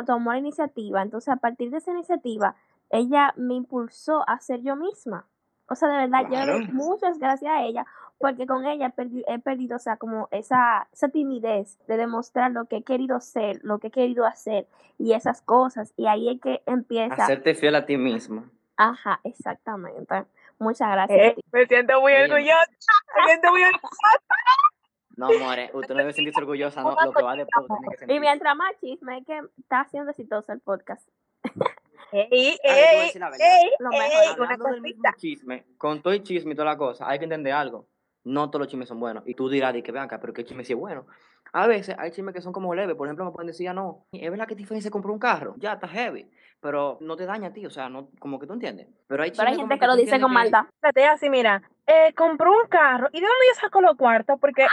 tomó 0.05 0.31
la 0.31 0.37
iniciativa, 0.37 1.01
entonces 1.01 1.29
a 1.33 1.37
partir 1.37 1.69
de 1.71 1.77
esa 1.77 1.91
iniciativa, 1.91 2.55
ella 2.89 3.33
me 3.35 3.53
impulsó 3.55 4.27
a 4.27 4.39
ser 4.39 4.61
yo 4.61 4.75
misma. 4.75 5.25
O 5.67 5.75
sea, 5.75 5.87
de 5.89 5.97
verdad, 6.07 6.27
yo 6.31 6.51
doy 6.51 6.67
muchas 6.71 7.19
gracias 7.19 7.51
a 7.53 7.61
ella, 7.63 7.85
porque 8.17 8.47
con 8.47 8.65
ella 8.65 8.87
he 8.87 8.91
perdi- 8.95 9.23
he 9.27 9.37
perdido, 9.39 9.75
o 9.75 9.79
sea, 9.79 9.97
como 9.97 10.27
esa, 10.31 10.87
esa 10.91 11.09
timidez 11.09 11.77
de 11.87 11.97
demostrar 11.97 12.51
lo 12.51 12.65
que 12.65 12.77
he 12.77 12.83
querido 12.83 13.19
ser, 13.19 13.59
lo 13.63 13.77
que 13.77 13.87
he 13.87 13.91
querido 13.91 14.25
hacer 14.25 14.67
y 14.97 15.13
esas 15.13 15.41
cosas. 15.41 15.93
Y 15.95 16.07
ahí 16.07 16.27
es 16.29 16.41
que 16.41 16.63
empieza. 16.65 17.13
Hacerte 17.13 17.53
fiel 17.53 17.75
a 17.75 17.85
ti 17.85 17.97
mismo. 17.97 18.45
Ajá, 18.77 19.19
exactamente. 19.23 20.25
Muchas 20.59 20.91
gracias. 20.91 21.19
Eh, 21.19 21.35
me 21.51 21.65
siento 21.65 22.01
muy 22.01 22.13
Óyeme. 22.13 22.33
orgullosa. 22.33 22.67
Me 23.17 23.25
siento 23.25 23.49
muy 23.51 23.63
orgullosa. 23.63 23.97
No, 25.15 25.27
more, 25.39 25.69
usted 25.73 25.93
no 25.95 25.99
debe 25.99 26.13
sentirse 26.13 26.39
orgullosa, 26.39 26.81
no. 26.81 26.95
Lo 27.03 27.11
que 27.11 27.23
va 27.23 27.35
después 27.35 27.65
tiene 27.67 27.87
que 27.89 27.95
Y 27.95 27.97
sentir. 27.99 28.21
mientras 28.21 28.55
más 28.55 28.71
chisme, 28.79 29.17
es 29.17 29.25
que 29.25 29.41
está 29.57 29.81
haciendo 29.81 30.11
exitoso 30.11 30.53
el 30.53 30.61
podcast. 30.61 31.07
Ey, 32.11 32.57
ey, 32.63 33.11
Lo 33.79 33.89
una 33.89 34.57
del 34.71 34.81
mismo 34.81 35.03
chisme, 35.17 35.65
con 35.77 36.01
todo 36.01 36.13
el 36.13 36.23
chisme 36.23 36.53
y 36.53 36.55
toda 36.55 36.71
la 36.71 36.77
cosa, 36.77 37.07
hay 37.07 37.19
que 37.19 37.25
entender 37.25 37.53
algo. 37.53 37.85
No 38.23 38.49
todos 38.49 38.61
los 38.61 38.67
chismes 38.67 38.87
son 38.87 38.99
buenos. 38.99 39.23
Y 39.25 39.33
tú 39.33 39.49
dirás, 39.49 39.73
de 39.73 39.83
que 39.83 39.91
vean 39.91 40.05
acá, 40.05 40.19
pero 40.19 40.33
qué 40.33 40.43
chisme 40.43 40.63
sí 40.63 40.73
es 40.73 40.79
bueno. 40.79 41.05
A 41.51 41.67
veces 41.67 41.95
hay 41.97 42.11
chismes 42.11 42.33
que 42.33 42.41
son 42.41 42.53
como 42.53 42.73
leves. 42.75 42.95
Por 42.95 43.07
ejemplo, 43.07 43.25
me 43.25 43.31
pueden 43.31 43.47
decir, 43.47 43.67
ah, 43.69 43.73
no, 43.73 44.05
es 44.11 44.29
verdad 44.29 44.47
que 44.47 44.55
Tiffany 44.55 44.81
se 44.81 44.91
compró 44.91 45.11
un 45.11 45.19
carro. 45.19 45.55
Ya, 45.57 45.73
está 45.73 45.87
heavy. 45.87 46.29
Pero 46.61 46.97
no 47.01 47.15
te 47.15 47.25
daña 47.25 47.47
a 47.47 47.53
ti, 47.53 47.65
o 47.65 47.69
sea, 47.69 47.87
no, 47.89 48.09
como 48.19 48.39
que 48.39 48.45
tú 48.45 48.53
entiendes. 48.53 48.87
Pero 49.07 49.23
hay 49.23 49.31
Pero 49.31 49.49
hay 49.49 49.55
gente 49.55 49.79
que 49.79 49.87
lo 49.87 49.95
dice 49.95 50.19
con 50.19 50.33
maldad. 50.33 50.65
Espérate, 50.65 51.05
así, 51.05 51.29
mira, 51.29 51.63
eh, 51.87 52.13
compró 52.13 52.51
un 52.51 52.67
carro. 52.67 53.07
¿Y 53.13 53.21
de 53.21 53.25
dónde 53.25 53.45
ella 53.45 53.61
sacó 53.61 53.81
los 53.81 53.95
cuartos? 53.95 54.37
Porque 54.39 54.63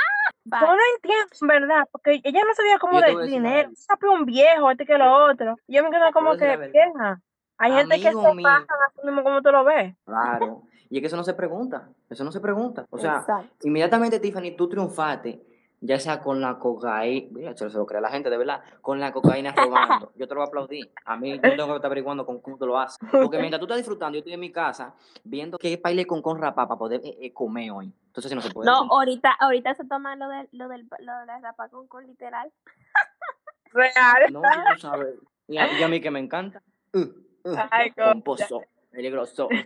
Va. 0.53 0.61
yo 0.61 0.67
no 0.67 0.83
entiendo, 0.97 1.27
en 1.41 1.47
verdad, 1.49 1.89
porque 1.93 2.21
ella 2.25 2.41
no 2.45 2.55
sabía 2.55 2.79
cómo 2.79 3.01
Yo 3.01 3.19
de 3.19 3.27
dinero. 3.27 3.71
Sabe 3.75 4.09
un 4.09 4.27
viejo, 4.27 4.71
este 4.71 4.85
que 4.85 4.99
lo 4.99 5.31
otro. 5.31 5.57
Y 5.69 5.77
yo 5.77 5.85
me 5.85 5.91
quedo 5.91 6.11
como 6.13 6.37
que, 6.37 6.57
vieja. 6.57 7.21
Hay 7.59 7.73
gente 7.73 7.97
que 7.97 8.13
se 8.13 8.35
mío. 8.35 8.43
pasan 8.43 8.77
así 8.89 9.07
mismo 9.07 9.23
como 9.23 9.41
tú 9.41 9.51
lo 9.51 9.65
ves. 9.65 9.95
Claro. 10.05 10.63
Y 10.91 10.97
es 10.97 11.01
que 11.01 11.07
eso 11.07 11.17
no 11.17 11.25
se 11.25 11.35
pregunta. 11.35 11.89
Eso 12.09 12.25
no 12.25 12.33
se 12.33 12.41
pregunta. 12.41 12.87
O 12.91 12.99
sea, 12.99 13.19
Exacto. 13.19 13.67
inmediatamente, 13.67 14.21
Tiffany, 14.21 14.57
tú 14.57 14.69
triunfaste, 14.69 15.43
ya 15.81 15.99
sea 16.01 16.21
con 16.21 16.41
la 16.41 16.59
cocaína, 16.59 17.29
mira, 17.33 17.51
eso 17.51 17.69
se 17.69 17.77
lo 17.77 17.87
cree 17.87 18.01
la 18.01 18.09
gente, 18.11 18.31
de 18.31 18.37
verdad, 18.37 18.63
con 18.81 18.99
la 18.99 19.13
cocaína 19.13 19.53
robando. 19.53 20.13
Yo 20.17 20.27
te 20.27 20.35
lo 20.35 20.47
voy 20.47 20.81
a 21.05 21.17
mí, 21.17 21.33
yo 21.35 21.41
tengo 21.41 21.67
que 21.67 21.77
estar 21.77 21.87
averiguando 21.87 22.25
con 22.25 22.41
cómo 22.41 22.57
tú 22.57 22.67
lo 22.67 22.79
haces. 22.79 22.99
Porque 23.11 23.39
mientras 23.39 23.61
tú 23.61 23.67
estás 23.67 23.77
disfrutando, 23.77 24.17
yo 24.17 24.21
estoy 24.21 24.33
en 24.33 24.41
mi 24.41 24.51
casa 24.51 24.95
viendo 25.23 25.59
qué 25.59 25.79
baile 25.83 26.07
con 26.07 26.23
con 26.23 26.41
rapa 26.41 26.67
para 26.67 26.79
poder 26.79 27.01
eh, 27.05 27.17
eh, 27.21 27.33
comer 27.33 27.71
hoy. 27.71 27.93
Entonces, 28.07 28.31
si 28.31 28.35
no 28.35 28.41
se 28.41 28.51
puede. 28.51 28.71
No, 28.71 28.89
ahorita, 28.91 29.33
ahorita 29.39 29.75
se 29.75 29.85
toma 29.85 30.17
lo 30.17 30.29
de, 30.29 30.49
lo 30.53 30.69
del, 30.69 30.89
lo 31.01 31.19
de 31.19 31.27
la 31.27 31.39
rapa 31.41 31.69
con, 31.69 31.87
con 31.87 32.07
literal. 32.07 32.51
Real. 33.73 34.33
No, 34.33 34.41
tú 34.41 34.49
no 34.71 34.79
sabes. 34.79 35.15
Y 35.49 35.59
a, 35.59 35.79
y 35.79 35.83
a 35.83 35.89
mí 35.89 36.01
que 36.01 36.11
me 36.11 36.19
encanta. 36.19 36.63
Uh, 36.95 37.01
uh, 37.51 37.57
Ay, 37.71 37.91
coño. 37.91 38.13
pomposo, 38.13 38.63
peligroso. 38.97 39.49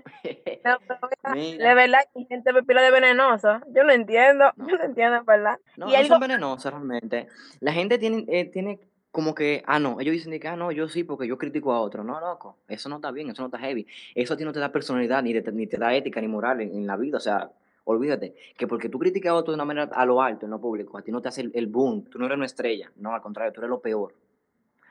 No, 0.63 0.77
de 1.35 1.75
verdad 1.75 2.01
que 2.13 2.25
gente 2.27 2.53
me 2.53 2.63
pila 2.63 2.83
de 2.83 2.91
venenosa. 2.91 3.63
Yo 3.75 3.83
no 3.85 3.93
entiendo, 3.93 4.53
No. 4.57 4.69
yo 4.69 4.77
no 4.77 4.85
entiendo, 4.85 5.17
en 5.17 5.25
verdad. 5.25 5.59
No, 5.79 5.89
y 5.89 5.93
no 5.93 5.97
algo, 5.97 6.09
son 6.09 6.21
venenosos 6.21 6.71
realmente. 6.71 7.29
La 7.61 7.73
gente 7.73 7.97
tiene, 7.97 8.27
eh, 8.29 8.45
tiene 8.45 8.79
como 9.11 9.35
que, 9.35 9.63
ah, 9.67 9.79
no, 9.79 9.99
ellos 10.01 10.13
dicen 10.13 10.39
que, 10.39 10.49
ah, 10.49 10.57
no, 10.57 10.71
yo 10.71 10.89
sí, 10.89 11.03
porque 11.03 11.27
yo 11.27 11.39
critico 11.39 11.73
a 11.73 11.81
otro. 11.81 12.05
No, 12.05 12.21
loco, 12.21 12.59
eso 12.69 12.91
no 12.91 12.97
está 12.97 13.11
bien, 13.11 13.31
eso 13.31 13.43
no 13.43 13.47
está 13.47 13.59
heavy. 13.59 13.87
Eso 14.15 14.35
a 14.35 14.37
ti 14.37 14.45
no 14.45 14.53
te 14.53 14.61
da 14.61 14.71
personalidad, 14.71 15.23
ni 15.23 15.41
te, 15.41 15.51
ni 15.53 15.67
te 15.67 15.79
da 15.79 15.95
ética, 15.95 16.21
ni 16.21 16.29
moral 16.29 16.61
en, 16.61 16.75
en 16.75 16.87
la 16.87 16.97
vida. 16.97 17.17
O 17.17 17.21
sea, 17.21 17.51
olvídate, 17.85 18.35
que 18.59 18.67
porque 18.67 18.91
tú 18.91 18.99
criticas 18.99 19.31
a 19.31 19.35
otro 19.35 19.53
de 19.53 19.57
una 19.57 19.65
manera 19.65 19.91
a 19.95 20.05
lo 20.05 20.21
alto, 20.21 20.45
en 20.45 20.51
lo 20.51 20.61
público, 20.61 20.99
a 20.99 21.03
ti 21.03 21.11
no 21.11 21.23
te 21.23 21.29
hace 21.29 21.41
el, 21.41 21.53
el 21.55 21.69
boom, 21.69 22.05
tú 22.05 22.19
no 22.19 22.27
eres 22.27 22.37
una 22.37 22.47
estrella. 22.47 22.93
No, 22.97 23.15
al 23.15 23.23
contrario, 23.23 23.53
tú 23.53 23.61
eres 23.61 23.71
lo 23.71 23.81
peor. 23.81 24.15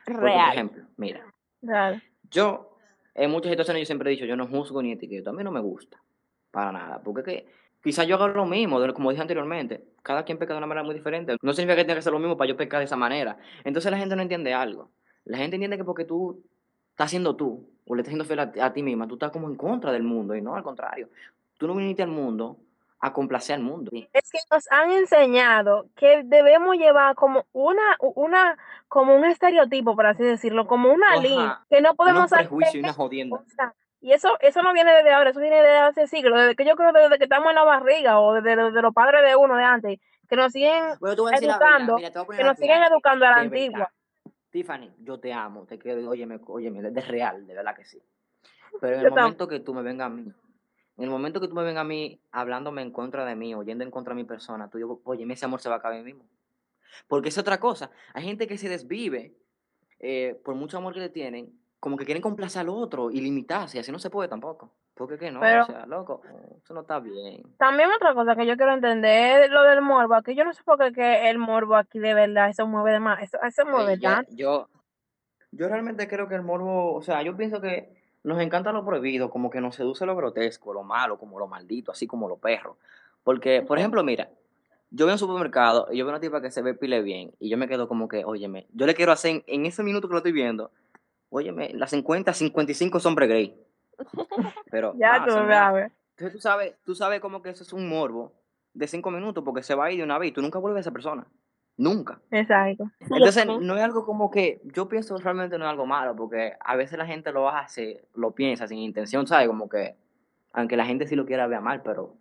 Porque, 0.06 0.20
por 0.20 0.24
Real. 0.24 0.54
ejemplo, 0.54 0.84
mira, 0.98 1.24
Real. 1.62 2.02
yo, 2.32 2.78
en 3.16 3.32
muchas 3.32 3.52
situaciones 3.52 3.82
yo 3.82 3.86
siempre 3.86 4.10
he 4.10 4.16
dicho, 4.16 4.26
yo 4.26 4.36
no 4.36 4.48
juzgo 4.48 4.82
ni 4.82 4.92
etiqueto, 4.92 5.30
a 5.30 5.34
mí 5.34 5.44
no 5.44 5.52
me 5.52 5.60
gusta, 5.60 6.02
para 6.52 6.72
nada, 6.72 7.02
porque 7.04 7.24
que 7.24 7.48
quizás 7.84 8.08
yo 8.08 8.16
haga 8.16 8.28
lo 8.28 8.46
mismo, 8.46 8.80
como 8.94 9.12
dije 9.12 9.22
anteriormente, 9.22 9.84
cada 10.02 10.24
quien 10.24 10.38
peca 10.38 10.54
de 10.54 10.58
una 10.58 10.68
manera 10.68 10.84
muy 10.84 10.96
diferente, 10.96 11.38
no 11.42 11.54
significa 11.54 11.78
que 11.78 11.84
tenga 11.84 11.96
que 11.96 12.00
hacer 12.00 12.14
lo 12.14 12.20
mismo 12.20 12.38
para 12.38 12.50
yo 12.50 12.58
pecar 12.58 12.80
de 12.80 12.86
esa 12.86 12.98
manera, 12.98 13.38
entonces 13.64 13.92
la 13.92 13.98
gente 13.98 14.16
no 14.16 14.22
entiende 14.22 14.54
algo, 14.54 14.92
la 15.26 15.38
gente 15.38 15.56
entiende 15.56 15.78
que 15.78 15.84
porque 15.84 16.06
tú 16.06 16.44
estás 16.92 17.10
siendo 17.10 17.36
tú, 17.36 17.70
o 17.86 17.96
le 17.96 18.02
estás 18.02 18.12
siendo 18.12 18.26
fiel 18.26 18.40
a, 18.40 18.52
a 18.62 18.74
ti 18.74 18.84
misma, 18.84 19.08
tú 19.08 19.16
estás 19.16 19.32
como 19.32 19.48
en 19.48 19.56
contra 19.56 19.92
del 19.92 20.04
mundo, 20.04 20.36
y 20.36 20.42
no, 20.42 20.56
al 20.56 20.64
contrario, 20.64 21.10
tú 21.58 21.68
no 21.68 21.76
viniste 21.76 22.04
al 22.04 22.10
mundo 22.10 22.58
a 23.00 23.14
complacer 23.14 23.56
al 23.56 23.62
mundo. 23.64 23.92
Es 24.14 24.30
que 24.32 24.40
nos 24.52 24.70
han 24.72 24.92
enseñado 24.92 25.88
que 25.96 26.22
debemos 26.26 26.76
llevar 26.76 27.16
como 27.16 27.46
una, 27.54 27.96
una, 28.00 28.58
como 28.88 29.16
un 29.16 29.26
estereotipo, 29.26 29.96
por 29.96 30.06
así 30.06 30.24
decirlo, 30.24 30.68
como 30.68 30.92
una 30.92 31.14
Ajá, 31.14 31.22
línea, 31.22 31.60
que 31.70 31.82
no 31.82 31.96
podemos 31.96 32.30
prejuicios 32.30 32.76
y 32.76 32.80
una 32.80 32.94
jodienda. 32.94 33.44
y 34.02 34.12
eso, 34.12 34.38
eso 34.42 34.62
no 34.64 34.74
viene 34.74 34.94
desde 34.94 35.14
ahora, 35.14 35.30
eso 35.30 35.40
viene 35.40 35.58
desde 35.58 35.78
hace 35.78 36.08
siglos, 36.08 36.38
desde 36.40 36.56
que 36.56 36.66
yo 36.66 36.76
creo 36.76 36.92
desde 36.92 37.18
que 37.18 37.24
estamos 37.24 37.50
en 37.50 37.56
la 37.56 37.64
barriga 37.64 38.20
o 38.20 38.34
desde 38.34 38.56
los, 38.56 38.74
de 38.74 38.82
los 38.82 38.94
padres 38.94 39.24
de 39.24 39.36
uno 39.36 39.56
de 39.56 39.64
antes, 39.64 40.00
que 40.28 40.36
nos 40.36 40.52
siguen, 40.52 40.96
Bueno, 41.00 41.30
educando, 41.30 41.96
mira, 41.96 42.12
que 42.12 42.44
nos 42.44 42.58
siguen 42.58 42.84
educando 42.84 43.26
a 43.26 43.30
la 43.32 43.38
antigua. 43.38 43.80
verdad. 43.80 43.94
Tiffany, 44.52 44.92
yo 45.00 45.20
te 45.20 45.32
amo, 45.32 45.66
te 45.66 45.78
quiero, 45.78 46.10
óyeme, 46.10 46.40
óyeme, 46.48 46.82
de 46.82 47.02
real, 47.02 47.46
de 47.46 47.54
verdad 47.54 47.76
que 47.76 47.86
sí. 47.86 48.02
Pero 48.82 48.96
en 48.96 49.06
el 49.06 49.10
momento 49.12 49.48
que 49.48 49.60
tú 49.60 49.74
me 49.74 49.82
vengas 49.84 50.08
a 50.08 50.10
mí, 50.10 50.32
en 51.00 51.06
el 51.06 51.10
momento 51.10 51.40
que 51.40 51.48
tú 51.48 51.56
me 51.56 51.64
vengas 51.64 51.82
a 51.82 51.86
mí 51.88 52.22
hablándome 52.32 52.82
en 52.82 52.92
contra 52.92 53.26
de 53.26 53.36
mí, 53.36 53.56
oyendo 53.56 53.84
en 53.84 53.90
contra 53.92 54.14
de 54.14 54.22
mi 54.22 54.28
persona, 54.28 54.70
tú 54.70 54.78
dices, 54.78 54.92
oye, 55.06 55.26
ese 55.32 55.46
amor 55.46 55.62
se 55.62 55.70
va 55.70 55.76
a 55.76 55.78
acabar 55.80 56.04
mismo. 56.04 56.26
Porque 57.08 57.30
es 57.30 57.38
otra 57.38 57.60
cosa. 57.60 57.90
Hay 58.14 58.24
gente 58.24 58.48
que 58.48 58.58
se 58.58 58.68
desvive 58.70 59.34
eh, 60.00 60.40
por 60.44 60.56
mucho 60.56 60.78
amor 60.78 60.94
que 60.94 61.00
le 61.00 61.10
tienen, 61.10 61.52
como 61.80 61.96
que 61.98 62.06
quieren 62.06 62.22
complacer 62.22 62.62
al 62.62 62.70
otro 62.70 63.10
y 63.12 63.22
limitarse, 63.22 63.78
y 63.78 63.80
así 63.80 63.92
no 63.92 64.00
se 64.00 64.10
puede 64.10 64.28
tampoco. 64.30 64.74
Porque 64.94 65.18
que 65.18 65.32
no, 65.32 65.40
Pero- 65.40 65.64
o 65.64 65.66
sea, 65.66 65.86
loco, 65.86 66.22
eso 66.62 66.74
no 66.74 66.82
está 66.82 67.00
bien. 67.00 67.44
También 67.58 67.90
otra 67.96 68.14
cosa 68.14 68.36
que 68.36 68.46
yo 68.46 68.58
quiero 68.58 68.74
entender 68.74 69.44
es 69.44 69.50
lo 69.50 69.64
del 69.64 69.82
morbo. 69.82 70.16
Aquí 70.16 70.36
yo 70.36 70.44
no 70.44 70.52
sé 70.54 70.62
por 70.64 70.78
qué 70.78 70.92
que 70.92 71.30
el 71.30 71.38
morbo 71.38 71.76
aquí 71.78 72.00
de 72.00 72.14
verdad, 72.14 72.50
eso 72.50 72.68
mueve 72.68 72.92
de 72.92 73.00
más, 73.00 73.24
eso, 73.24 73.38
eso 73.42 73.66
mueve 73.66 73.98
ya- 73.98 74.16
tanto. 74.16 74.32
yo, 74.36 74.68
yo 75.52 75.70
realmente 75.70 76.10
creo 76.10 76.28
que 76.28 76.36
el 76.36 76.42
morbo, 76.44 76.94
o 76.94 77.02
sea, 77.02 77.22
yo 77.24 77.38
pienso 77.38 77.62
que 77.62 77.99
nos 78.24 78.42
encanta 78.42 78.72
lo 78.72 78.86
prohibido, 78.86 79.30
como 79.30 79.50
que 79.50 79.62
nos 79.62 79.76
seduce 79.76 80.06
lo 80.06 80.16
grotesco, 80.16 80.74
lo 80.74 80.84
malo, 80.84 81.18
como 81.18 81.40
lo 81.40 81.48
maldito, 81.48 81.92
así 81.92 82.08
como 82.08 82.28
los 82.28 82.40
perros. 82.40 82.78
Porque, 83.24 83.62
por 83.62 83.78
ejemplo, 83.78 84.04
mira, 84.04 84.30
yo 84.92 85.06
voy 85.06 85.12
a 85.12 85.16
un 85.16 85.20
supermercado 85.20 85.88
y 85.92 85.98
yo 85.98 86.06
veo 86.06 86.12
una 86.12 86.20
tipa 86.20 86.42
que 86.42 86.52
se 86.52 86.62
ve 86.62 86.74
pile 86.74 87.02
bien 87.02 87.32
y 87.40 87.50
yo 87.50 87.58
me 87.58 87.68
quedo 87.68 87.88
como 87.88 88.08
que, 88.08 88.26
óyeme, 88.26 88.68
yo 88.74 88.86
le 88.86 88.96
quiero 88.96 89.12
hacer 89.12 89.44
en, 89.46 89.66
ese 89.66 89.84
minuto 89.84 90.08
que 90.08 90.14
lo 90.14 90.20
estoy 90.20 90.32
viendo, 90.32 90.72
óyeme, 91.30 91.72
las 91.74 91.92
50, 91.92 92.34
55 92.34 93.00
sombras 93.00 93.30
gray. 93.30 93.56
Pero, 94.72 94.94
Ya 94.98 95.20
nada, 95.20 95.26
tú 95.26 95.32
sabes. 95.32 95.92
Entonces 96.12 96.34
tú 96.34 96.42
sabes, 96.42 96.76
tú 96.84 96.96
sabes 96.96 97.22
como 97.22 97.42
que 97.42 97.50
eso 97.50 97.64
es 97.64 97.72
un 97.72 97.88
morbo 97.88 98.34
de 98.74 98.88
cinco 98.88 99.12
minutos 99.12 99.44
porque 99.44 99.64
se 99.64 99.76
va 99.76 99.86
a 99.86 99.92
ir 99.92 100.00
de 100.00 100.04
una 100.04 100.18
vez 100.18 100.30
y 100.30 100.34
tú 100.34 100.42
nunca 100.42 100.60
vuelves 100.60 100.80
a 100.80 100.82
esa 100.82 100.92
persona. 100.92 101.26
Nunca. 101.80 102.20
Exacto. 102.32 102.92
Entonces, 103.00 103.46
no 103.48 103.78
es 103.78 103.82
algo 103.82 104.06
como 104.06 104.30
que, 104.30 104.62
yo 104.66 104.90
pienso 104.90 105.18
realmente 105.18 105.58
no 105.58 105.64
es 105.64 105.72
algo 105.72 105.86
malo, 105.86 106.14
porque 106.14 106.58
a 106.60 106.76
veces 106.76 106.98
la 106.98 107.06
gente 107.06 107.32
lo 107.32 107.48
hace, 107.48 108.04
lo 108.16 108.32
piensa 108.32 108.68
sin 108.68 108.80
intención, 108.80 109.26
¿sabes? 109.26 109.48
Como 109.48 109.70
que, 109.70 109.96
aunque 110.52 110.76
la 110.76 110.86
gente 110.86 111.08
sí 111.08 111.16
lo 111.16 111.26
quiera 111.26 111.48
ver 111.48 111.62
mal, 111.62 111.82
pero 111.82 112.16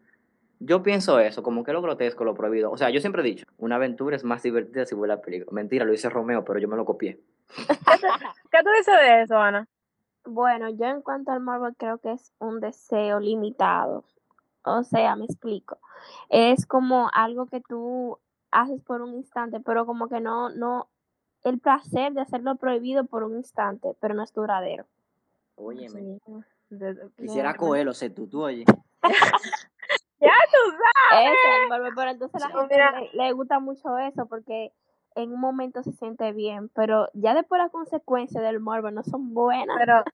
yo 0.61 0.85
pienso 0.85 1.18
eso, 1.18 1.42
como 1.42 1.64
que 1.64 1.73
lo 1.73 1.83
grotesco, 1.83 2.23
lo 2.23 2.35
prohibido. 2.35 2.71
O 2.71 2.77
sea, 2.77 2.90
yo 2.90 3.01
siempre 3.01 3.23
he 3.23 3.25
dicho, 3.25 3.47
una 3.59 3.75
aventura 3.75 4.14
es 4.14 4.23
más 4.23 4.44
divertida 4.44 4.87
si 4.87 4.94
vuelve 4.94 5.14
a 5.14 5.23
peligro. 5.23 5.51
Mentira, 5.51 5.85
lo 5.85 5.90
dice 5.90 6.09
Romeo, 6.09 6.44
pero 6.44 6.61
yo 6.61 6.68
me 6.68 6.77
lo 6.77 6.85
copié. 6.85 7.21
¿Qué 8.53 8.62
tú 8.62 8.71
dices 8.79 8.94
de 8.94 9.23
eso, 9.23 9.38
Ana? 9.38 9.66
Bueno, 10.25 10.68
yo 10.68 10.87
en 10.87 11.03
cuanto 11.03 11.33
al 11.33 11.40
morbo 11.40 11.71
creo 11.77 11.99
que 11.99 12.12
es 12.12 12.33
un 12.38 12.61
deseo 12.61 13.18
limitado. 13.18 14.05
O 14.62 14.85
sea, 14.85 15.16
me 15.16 15.25
explico. 15.25 15.79
Es 16.29 16.64
como 16.64 17.11
algo 17.12 17.47
que 17.47 17.61
tú 17.61 18.21
haces 18.61 18.81
por 18.83 19.03
un 19.03 19.14
instante, 19.14 19.61
pero 19.61 19.87
como 19.87 20.09
que 20.09 20.21
no, 20.21 20.51
no, 20.51 20.88
el 21.44 21.59
placer 21.59 22.12
de 22.12 22.21
hacerlo 22.21 22.57
prohibido 22.57 23.05
por 23.05 23.23
un 23.23 23.37
instante, 23.37 23.94
pero 24.01 24.14
no 24.14 24.23
es 24.23 24.33
duradero. 24.33 24.87
Óyeme, 25.57 26.01
Sí. 26.01 26.21
Quisiera 27.16 27.55
cogerlo, 27.55 27.94
sé 27.94 28.11
tú, 28.11 28.27
tú, 28.27 28.42
oye. 28.42 28.64
Ya 30.21 30.33
tú 30.51 30.77
sabes. 31.11 31.94
Pero 31.94 32.11
entonces 32.11 32.40
la 32.40 32.49
No, 32.49 32.61
gente 32.61 32.77
le, 32.77 33.25
le 33.25 33.33
gusta 33.33 33.61
mucho 33.61 33.97
eso 33.99 34.27
porque 34.27 34.73
en 35.14 35.33
un 35.33 35.40
momento 35.40 35.83
se 35.83 35.92
siente 35.92 36.33
bien, 36.33 36.68
pero 36.71 37.09
ya 37.14 37.35
después 37.35 37.61
las 37.61 37.71
consecuencias 37.71 38.42
del 38.42 38.61
morbo 38.61 38.90
no 38.90 39.03
son 39.05 39.33
buenas. 39.33 39.77
Pero, 39.79 40.05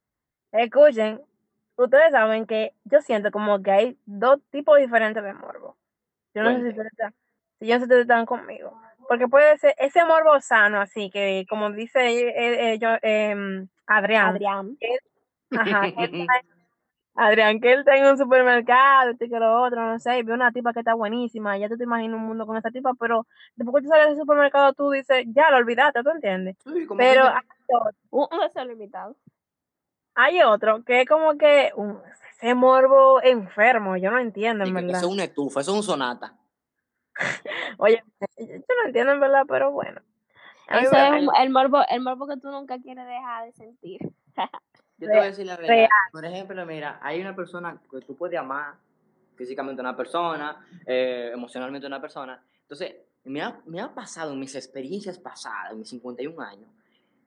escuchen, 0.52 1.20
ustedes 1.76 2.12
saben 2.12 2.46
que 2.46 2.74
yo 2.84 3.00
siento 3.00 3.30
como 3.30 3.62
que 3.62 3.70
hay 3.70 3.98
dos 4.06 4.40
tipos 4.50 4.78
diferentes 4.78 5.22
de 5.22 5.34
morbo. 5.34 5.76
Yo 6.34 6.42
no 6.42 6.50
sé 6.52 6.62
si 6.62 6.68
ustedes 6.68 7.12
si 7.58 7.66
yo 7.66 7.76
no 7.78 7.82
ustedes 7.84 8.02
están 8.02 8.26
conmigo. 8.26 8.78
Porque 9.08 9.28
puede 9.28 9.58
ser 9.58 9.74
ese 9.78 10.04
morbo 10.04 10.40
sano, 10.40 10.80
así 10.80 11.10
que, 11.10 11.44
como 11.48 11.70
dice 11.70 12.00
eh, 12.06 12.72
eh, 12.72 12.78
yo, 12.78 12.88
em, 13.02 13.68
Adrián, 13.86 14.26
Adrián. 14.28 14.78
Ajá, 15.50 15.92
que 15.92 16.04
él 16.04 16.14
está 16.28 16.38
en- 16.38 16.54
Adrián, 17.16 17.60
que 17.60 17.72
él 17.72 17.78
está 17.80 17.96
en 17.96 18.06
un 18.06 18.18
supermercado, 18.18 19.10
este 19.10 19.28
que 19.28 19.38
lo 19.38 19.62
otro, 19.62 19.80
no 19.86 19.98
sé, 20.00 20.18
y 20.18 20.22
ve 20.24 20.32
una 20.32 20.50
tipa 20.50 20.72
que 20.72 20.80
está 20.80 20.94
buenísima, 20.94 21.56
ya 21.58 21.68
tú 21.68 21.76
te 21.76 21.84
imaginas 21.84 22.16
un 22.18 22.26
mundo 22.26 22.44
con 22.44 22.56
esa 22.56 22.72
tipa, 22.72 22.92
pero 22.98 23.26
después 23.54 23.82
que 23.82 23.86
tú 23.86 23.92
sales 23.92 24.08
del 24.08 24.16
supermercado, 24.16 24.72
tú 24.72 24.90
dices, 24.90 25.24
ya 25.28 25.48
lo 25.50 25.58
olvidaste, 25.58 26.02
¿tú 26.02 26.10
entiendes? 26.10 26.56
Sí, 26.64 26.86
Pero 26.96 27.22
que- 27.22 27.28
hay 27.28 27.44
otro, 27.68 27.90
Un, 28.10 28.26
deseo 28.40 28.64
limitado. 28.64 29.16
hay 30.16 30.42
otro 30.42 30.82
que 30.82 31.02
es 31.02 31.08
como 31.08 31.36
que 31.38 31.70
un- 31.76 32.00
ese 32.30 32.54
morbo 32.54 33.22
enfermo, 33.22 33.96
yo 33.96 34.10
no 34.10 34.18
entiendo, 34.18 34.64
en 34.64 34.74
verdad. 34.74 34.90
eso 34.96 35.06
es 35.06 35.12
una 35.12 35.24
estufa, 35.24 35.60
eso 35.60 35.70
es 35.70 35.76
un 35.76 35.82
sonata. 35.84 36.34
Oye, 37.78 38.02
yo 38.38 38.46
no 38.46 38.86
entiendo, 38.86 39.12
en 39.12 39.20
verdad, 39.20 39.44
pero 39.48 39.70
bueno. 39.70 40.00
Eso 40.68 40.96
es 40.96 41.28
el 41.40 41.50
morbo, 41.50 41.82
el 41.88 42.00
morbo 42.00 42.26
que 42.26 42.36
tú 42.38 42.50
nunca 42.50 42.78
quieres 42.78 43.06
dejar 43.06 43.46
de 43.46 43.52
sentir. 43.52 44.00
Yo 44.96 45.08
te 45.08 45.14
voy 45.14 45.24
a 45.24 45.24
decir 45.24 45.44
la 45.44 45.56
verdad. 45.56 45.68
real. 45.68 45.88
Por 46.12 46.24
ejemplo, 46.24 46.64
mira, 46.64 47.00
hay 47.02 47.20
una 47.20 47.34
persona 47.34 47.80
que 47.90 48.00
tú 48.00 48.16
puedes 48.16 48.38
amar 48.38 48.74
físicamente 49.34 49.80
a 49.80 49.84
una 49.84 49.96
persona, 49.96 50.64
eh, 50.86 51.32
emocionalmente 51.34 51.86
a 51.86 51.88
una 51.88 52.00
persona. 52.00 52.40
Entonces, 52.62 52.94
me 53.24 53.42
ha, 53.42 53.60
me 53.66 53.80
ha 53.80 53.92
pasado 53.92 54.32
en 54.32 54.38
mis 54.38 54.54
experiencias 54.54 55.18
pasadas, 55.18 55.72
en 55.72 55.78
mis 55.78 55.88
51 55.88 56.40
años, 56.40 56.70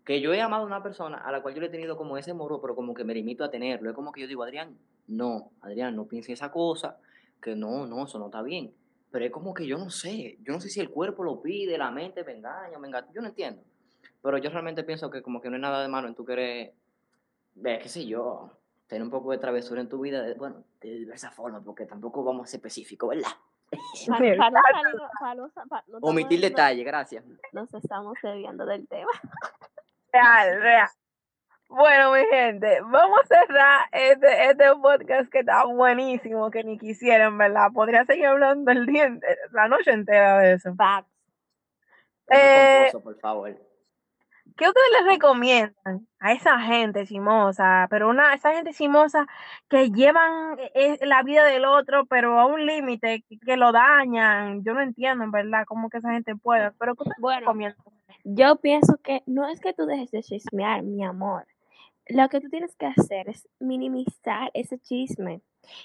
que 0.05 0.21
yo 0.21 0.33
he 0.33 0.41
amado 0.41 0.63
a 0.63 0.65
una 0.65 0.81
persona 0.81 1.17
a 1.17 1.31
la 1.31 1.41
cual 1.41 1.53
yo 1.55 1.61
le 1.61 1.67
he 1.67 1.69
tenido 1.69 1.97
como 1.97 2.17
ese 2.17 2.33
morbo, 2.33 2.61
pero 2.61 2.75
como 2.75 2.93
que 2.93 3.03
me 3.03 3.13
limito 3.13 3.43
a 3.43 3.51
tenerlo. 3.51 3.89
Es 3.89 3.95
como 3.95 4.11
que 4.11 4.21
yo 4.21 4.27
digo, 4.27 4.43
Adrián, 4.43 4.77
no, 5.07 5.51
Adrián, 5.61 5.95
no 5.95 6.05
pienses 6.05 6.33
esa 6.33 6.49
cosa, 6.51 6.97
que 7.41 7.55
no, 7.55 7.85
no, 7.85 8.05
eso 8.05 8.17
no 8.17 8.27
está 8.27 8.41
bien. 8.41 8.73
Pero 9.17 9.25
es 9.25 9.31
como 9.31 9.51
que 9.51 9.65
yo 9.65 9.79
no 9.79 9.89
sé, 9.89 10.37
yo 10.43 10.53
no 10.53 10.59
sé 10.61 10.69
si 10.69 10.79
el 10.79 10.91
cuerpo 10.91 11.23
lo 11.23 11.41
pide, 11.41 11.75
la 11.75 11.89
mente 11.89 12.23
me 12.23 12.33
engaña, 12.33 12.77
me 12.77 12.87
engaña, 12.87 13.07
yo 13.11 13.19
no 13.19 13.29
entiendo. 13.29 13.63
Pero 14.21 14.37
yo 14.37 14.51
realmente 14.51 14.83
pienso 14.83 15.09
que 15.09 15.23
como 15.23 15.41
que 15.41 15.49
no 15.49 15.55
hay 15.55 15.61
nada 15.61 15.81
de 15.81 15.87
malo 15.87 16.07
en 16.07 16.13
tú 16.13 16.23
querer 16.23 16.71
ve, 17.55 17.79
qué 17.81 17.89
sé 17.89 18.05
yo, 18.05 18.51
tener 18.85 19.01
un 19.01 19.09
poco 19.09 19.31
de 19.31 19.39
travesura 19.39 19.81
en 19.81 19.89
tu 19.89 19.99
vida, 20.01 20.21
de- 20.21 20.35
bueno, 20.35 20.63
de 20.81 20.89
diversas 20.99 21.33
formas, 21.33 21.63
porque 21.65 21.87
tampoco 21.87 22.23
vamos 22.23 22.43
a 22.47 22.51
ser 22.51 22.59
específicos, 22.59 23.09
¿verdad? 23.09 23.31
Para, 24.07 24.37
para 24.37 24.61
salir, 24.81 24.99
para 25.67 25.83
Omitir 26.01 26.37
estamos- 26.37 26.49
detalle, 26.51 26.83
gracias. 26.83 27.25
Nos 27.53 27.73
estamos 27.73 28.13
desviando 28.21 28.67
del 28.67 28.87
tema. 28.87 29.09
Real, 30.13 30.61
real. 30.61 30.87
Bueno, 31.69 32.13
mi 32.13 32.25
gente, 32.31 32.79
vamos 32.81 33.19
a 33.23 33.27
cerrar 33.27 33.79
este, 33.91 34.49
este 34.49 34.65
podcast 34.81 35.29
que 35.29 35.39
está 35.39 35.65
buenísimo, 35.65 36.49
que 36.49 36.63
ni 36.63 36.77
quisieran, 36.77 37.37
¿verdad? 37.37 37.71
Podría 37.73 38.05
seguir 38.05 38.27
hablando 38.27 38.71
el 38.71 38.85
día, 38.85 39.09
la 39.51 39.67
noche 39.67 39.91
entera 39.91 40.39
de 40.39 40.53
eso. 40.53 40.73
Facts. 40.75 41.09
Eh, 42.29 42.89
por 43.03 43.19
favor. 43.19 43.55
¿Qué 44.55 44.67
ustedes 44.67 44.87
les 44.97 45.05
recomiendan 45.13 46.07
a 46.19 46.31
esa 46.33 46.59
gente 46.59 47.05
chimosa? 47.05 47.87
Pero 47.89 48.09
una, 48.09 48.33
esa 48.33 48.53
gente 48.53 48.73
chimosa 48.73 49.27
que 49.69 49.91
llevan 49.91 50.57
eh, 50.73 50.97
la 51.05 51.21
vida 51.23 51.43
del 51.45 51.65
otro, 51.65 52.05
pero 52.05 52.39
a 52.39 52.45
un 52.45 52.65
límite, 52.65 53.23
que, 53.29 53.37
que 53.39 53.57
lo 53.57 53.71
dañan. 53.71 54.63
Yo 54.63 54.73
no 54.73 54.81
entiendo, 54.81 55.23
en 55.25 55.31
verdad, 55.31 55.65
cómo 55.67 55.89
que 55.89 55.97
esa 55.97 56.11
gente 56.11 56.35
puede. 56.35 56.71
Pero 56.79 56.95
¿qué 56.95 57.03
ustedes 57.03 57.21
Bueno, 57.21 57.41
recomiendan? 57.41 57.77
yo 58.23 58.55
pienso 58.57 58.97
que 59.03 59.21
no 59.27 59.47
es 59.47 59.59
que 59.59 59.73
tú 59.73 59.85
dejes 59.85 60.11
de 60.11 60.23
chismear, 60.23 60.81
mi 60.83 61.03
amor. 61.03 61.45
Lo 62.09 62.29
que 62.29 62.39
tú 62.39 62.49
tienes 62.49 62.73
que 62.77 62.85
hacer 62.85 63.27
es 63.27 63.49
minimizar 63.59 64.49
ese 64.53 64.79
chisme 64.79 65.41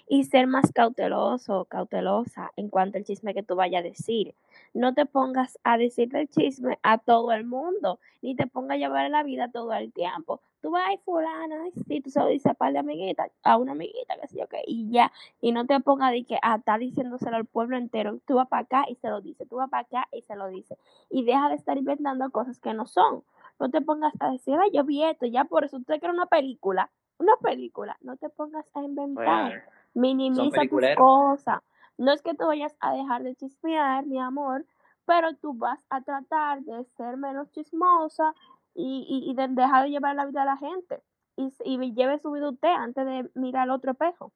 y 0.08 0.22
ser 0.22 0.46
más 0.46 0.70
cauteloso 0.72 1.60
o 1.60 1.64
cautelosa 1.64 2.52
en 2.54 2.68
cuanto 2.68 2.96
al 2.96 3.04
chisme 3.04 3.34
que 3.34 3.42
tú 3.42 3.56
vayas 3.56 3.80
a 3.80 3.88
decir. 3.88 4.34
No 4.72 4.94
te 4.94 5.04
pongas 5.04 5.58
a 5.64 5.76
decirle 5.76 6.20
el 6.20 6.28
chisme 6.28 6.78
a 6.84 6.98
todo 6.98 7.32
el 7.32 7.44
mundo, 7.44 7.98
ni 8.20 8.36
te 8.36 8.46
pongas 8.46 8.76
a 8.76 8.78
llevar 8.78 9.10
la 9.10 9.24
vida 9.24 9.50
todo 9.50 9.72
el 9.72 9.92
tiempo. 9.92 10.40
Tú 10.60 10.70
vas, 10.70 10.84
ay, 10.86 10.98
fulana, 11.04 11.64
ay, 11.64 11.72
sí, 11.88 12.00
tú 12.00 12.10
se 12.10 12.20
lo 12.20 12.26
dices 12.26 12.46
a 12.46 12.54
par 12.54 12.72
de 12.72 12.78
amiguitas, 12.78 13.32
a 13.42 13.56
una 13.56 13.72
amiguita, 13.72 14.14
que 14.20 14.28
sé 14.28 14.38
yo 14.38 14.46
qué, 14.46 14.62
y 14.64 14.90
ya. 14.92 15.10
Y 15.40 15.50
no 15.50 15.66
te 15.66 15.80
pongas 15.80 16.12
de 16.12 16.22
que 16.24 16.38
a 16.40 16.54
estar 16.54 16.78
diciéndoselo 16.78 17.36
al 17.36 17.46
pueblo 17.46 17.76
entero. 17.76 18.20
Tú 18.26 18.36
vas 18.36 18.46
para 18.46 18.62
acá 18.62 18.84
y 18.88 18.94
se 18.94 19.08
lo 19.08 19.20
dice, 19.20 19.44
tú 19.44 19.56
vas 19.56 19.68
para 19.68 19.82
acá 19.82 20.08
y 20.12 20.22
se 20.22 20.36
lo 20.36 20.46
dice. 20.46 20.78
Y 21.10 21.24
deja 21.24 21.48
de 21.48 21.56
estar 21.56 21.76
inventando 21.76 22.30
cosas 22.30 22.60
que 22.60 22.74
no 22.74 22.86
son. 22.86 23.24
No 23.58 23.70
te 23.70 23.80
pongas 23.80 24.12
a 24.20 24.30
decir, 24.30 24.56
ay, 24.60 24.70
yo 24.72 24.84
vi 24.84 25.04
esto, 25.04 25.26
ya 25.26 25.44
por 25.44 25.64
eso 25.64 25.76
usted 25.76 26.00
cree 26.00 26.12
una 26.12 26.26
película. 26.26 26.90
Una 27.18 27.36
película, 27.40 27.96
no 28.00 28.16
te 28.16 28.28
pongas 28.28 28.66
a 28.74 28.82
inventar. 28.82 29.64
Minimiza 29.94 30.62
tus 30.68 30.82
cosas. 30.96 31.60
No 31.98 32.12
es 32.12 32.22
que 32.22 32.34
tú 32.34 32.46
vayas 32.46 32.74
a 32.80 32.92
dejar 32.94 33.22
de 33.22 33.36
chismear, 33.36 34.06
mi 34.06 34.18
amor, 34.18 34.64
pero 35.06 35.34
tú 35.36 35.54
vas 35.54 35.84
a 35.90 36.00
tratar 36.00 36.62
de 36.62 36.84
ser 36.96 37.16
menos 37.16 37.50
chismosa 37.52 38.34
y, 38.74 39.06
y, 39.08 39.30
y 39.30 39.34
de 39.34 39.48
dejar 39.48 39.84
de 39.84 39.90
llevar 39.90 40.16
la 40.16 40.26
vida 40.26 40.42
a 40.42 40.46
la 40.46 40.56
gente. 40.56 41.00
Y, 41.36 41.52
y 41.64 41.94
lleve 41.94 42.18
su 42.18 42.32
vida 42.32 42.50
usted 42.50 42.68
antes 42.68 43.06
de 43.06 43.30
mirar 43.34 43.64
al 43.64 43.70
otro 43.70 43.92
espejo. 43.92 44.32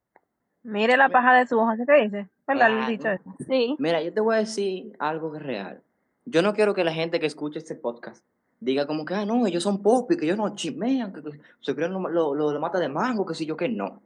Mire 0.63 0.97
la 0.97 1.09
paja 1.09 1.33
de 1.35 1.47
su 1.47 1.59
ojo, 1.59 1.73
¿qué 1.87 2.03
dice? 2.03 2.29
¿Verdad? 2.47 2.69
Claro. 2.69 2.87
dicho. 2.87 3.09
Sí. 3.47 3.77
Mira, 3.79 4.03
yo 4.03 4.13
te 4.13 4.21
voy 4.21 4.35
a 4.35 4.39
decir 4.39 4.97
algo 4.99 5.31
que 5.33 5.39
es 5.39 5.45
real. 5.45 5.83
Yo 6.25 6.43
no 6.43 6.55
quiero 6.55 6.75
que 6.75 6.83
la 6.83 6.93
gente 6.93 7.21
que 7.21 7.27
escuche 7.27 7.59
este 7.59 7.77
podcast 7.77 8.25
diga 8.61 8.87
como 8.87 9.05
que, 9.05 9.15
ah, 9.15 9.25
no, 9.25 9.47
ellos 9.47 9.63
son 9.63 9.83
pop 9.83 10.11
y 10.13 10.17
que 10.17 10.25
ellos 10.25 10.39
no 10.39 10.55
chismean, 10.55 11.13
que, 11.13 11.23
que 11.23 11.41
se 11.61 11.75
creen 11.75 11.93
lo, 11.93 12.09
lo, 12.09 12.35
lo 12.35 12.51
de 12.51 12.59
mata 12.59 12.79
de 12.79 12.89
mango, 12.89 13.27
que 13.27 13.35
si 13.35 13.47
yo 13.47 13.57
que 13.57 13.69
no. 13.69 14.01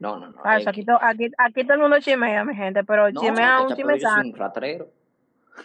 No, 0.00 0.18
no, 0.18 0.30
no. 0.30 0.38
Ah, 0.44 0.58
es 0.58 0.66
aquí, 0.66 0.84
to- 0.84 0.98
aquí, 1.00 1.30
aquí 1.38 1.62
todo 1.62 1.74
el 1.74 1.80
mundo 1.80 1.98
chimea, 2.00 2.44
mi 2.44 2.54
gente, 2.54 2.84
pero 2.84 3.10
no, 3.10 3.20
chimea 3.20 3.60
un 3.62 3.74
chisme 3.74 4.20
un 4.20 4.34
ratrero. 4.34 4.88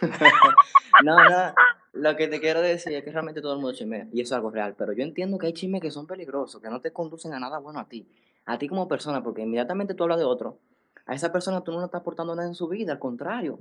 no, 1.04 1.16
no. 1.16 1.54
Lo 1.92 2.16
que 2.16 2.28
te 2.28 2.40
quiero 2.40 2.60
decir 2.62 2.92
es 2.94 3.02
que 3.04 3.10
realmente 3.10 3.40
todo 3.42 3.54
el 3.54 3.58
mundo 3.60 3.76
chismea 3.76 4.06
y 4.12 4.20
eso 4.20 4.34
es 4.34 4.36
algo 4.36 4.50
real. 4.50 4.74
Pero 4.78 4.92
yo 4.92 5.02
entiendo 5.02 5.38
que 5.38 5.48
hay 5.48 5.52
chismes 5.52 5.80
que 5.82 5.90
son 5.90 6.06
peligrosos, 6.06 6.62
que 6.62 6.70
no 6.70 6.80
te 6.80 6.92
conducen 6.92 7.32
a 7.34 7.40
nada 7.40 7.58
bueno 7.58 7.80
a 7.80 7.88
ti. 7.88 8.06
A 8.46 8.56
ti 8.58 8.68
como 8.68 8.86
persona, 8.86 9.22
porque 9.22 9.42
inmediatamente 9.42 9.94
tú 9.94 10.04
hablas 10.04 10.18
de 10.18 10.24
otro, 10.24 10.58
a 11.06 11.14
esa 11.14 11.32
persona 11.32 11.60
tú 11.62 11.72
no 11.72 11.80
le 11.80 11.86
estás 11.86 12.00
aportando 12.00 12.34
nada 12.34 12.46
en 12.48 12.54
su 12.54 12.68
vida, 12.68 12.92
al 12.92 12.98
contrario. 13.00 13.58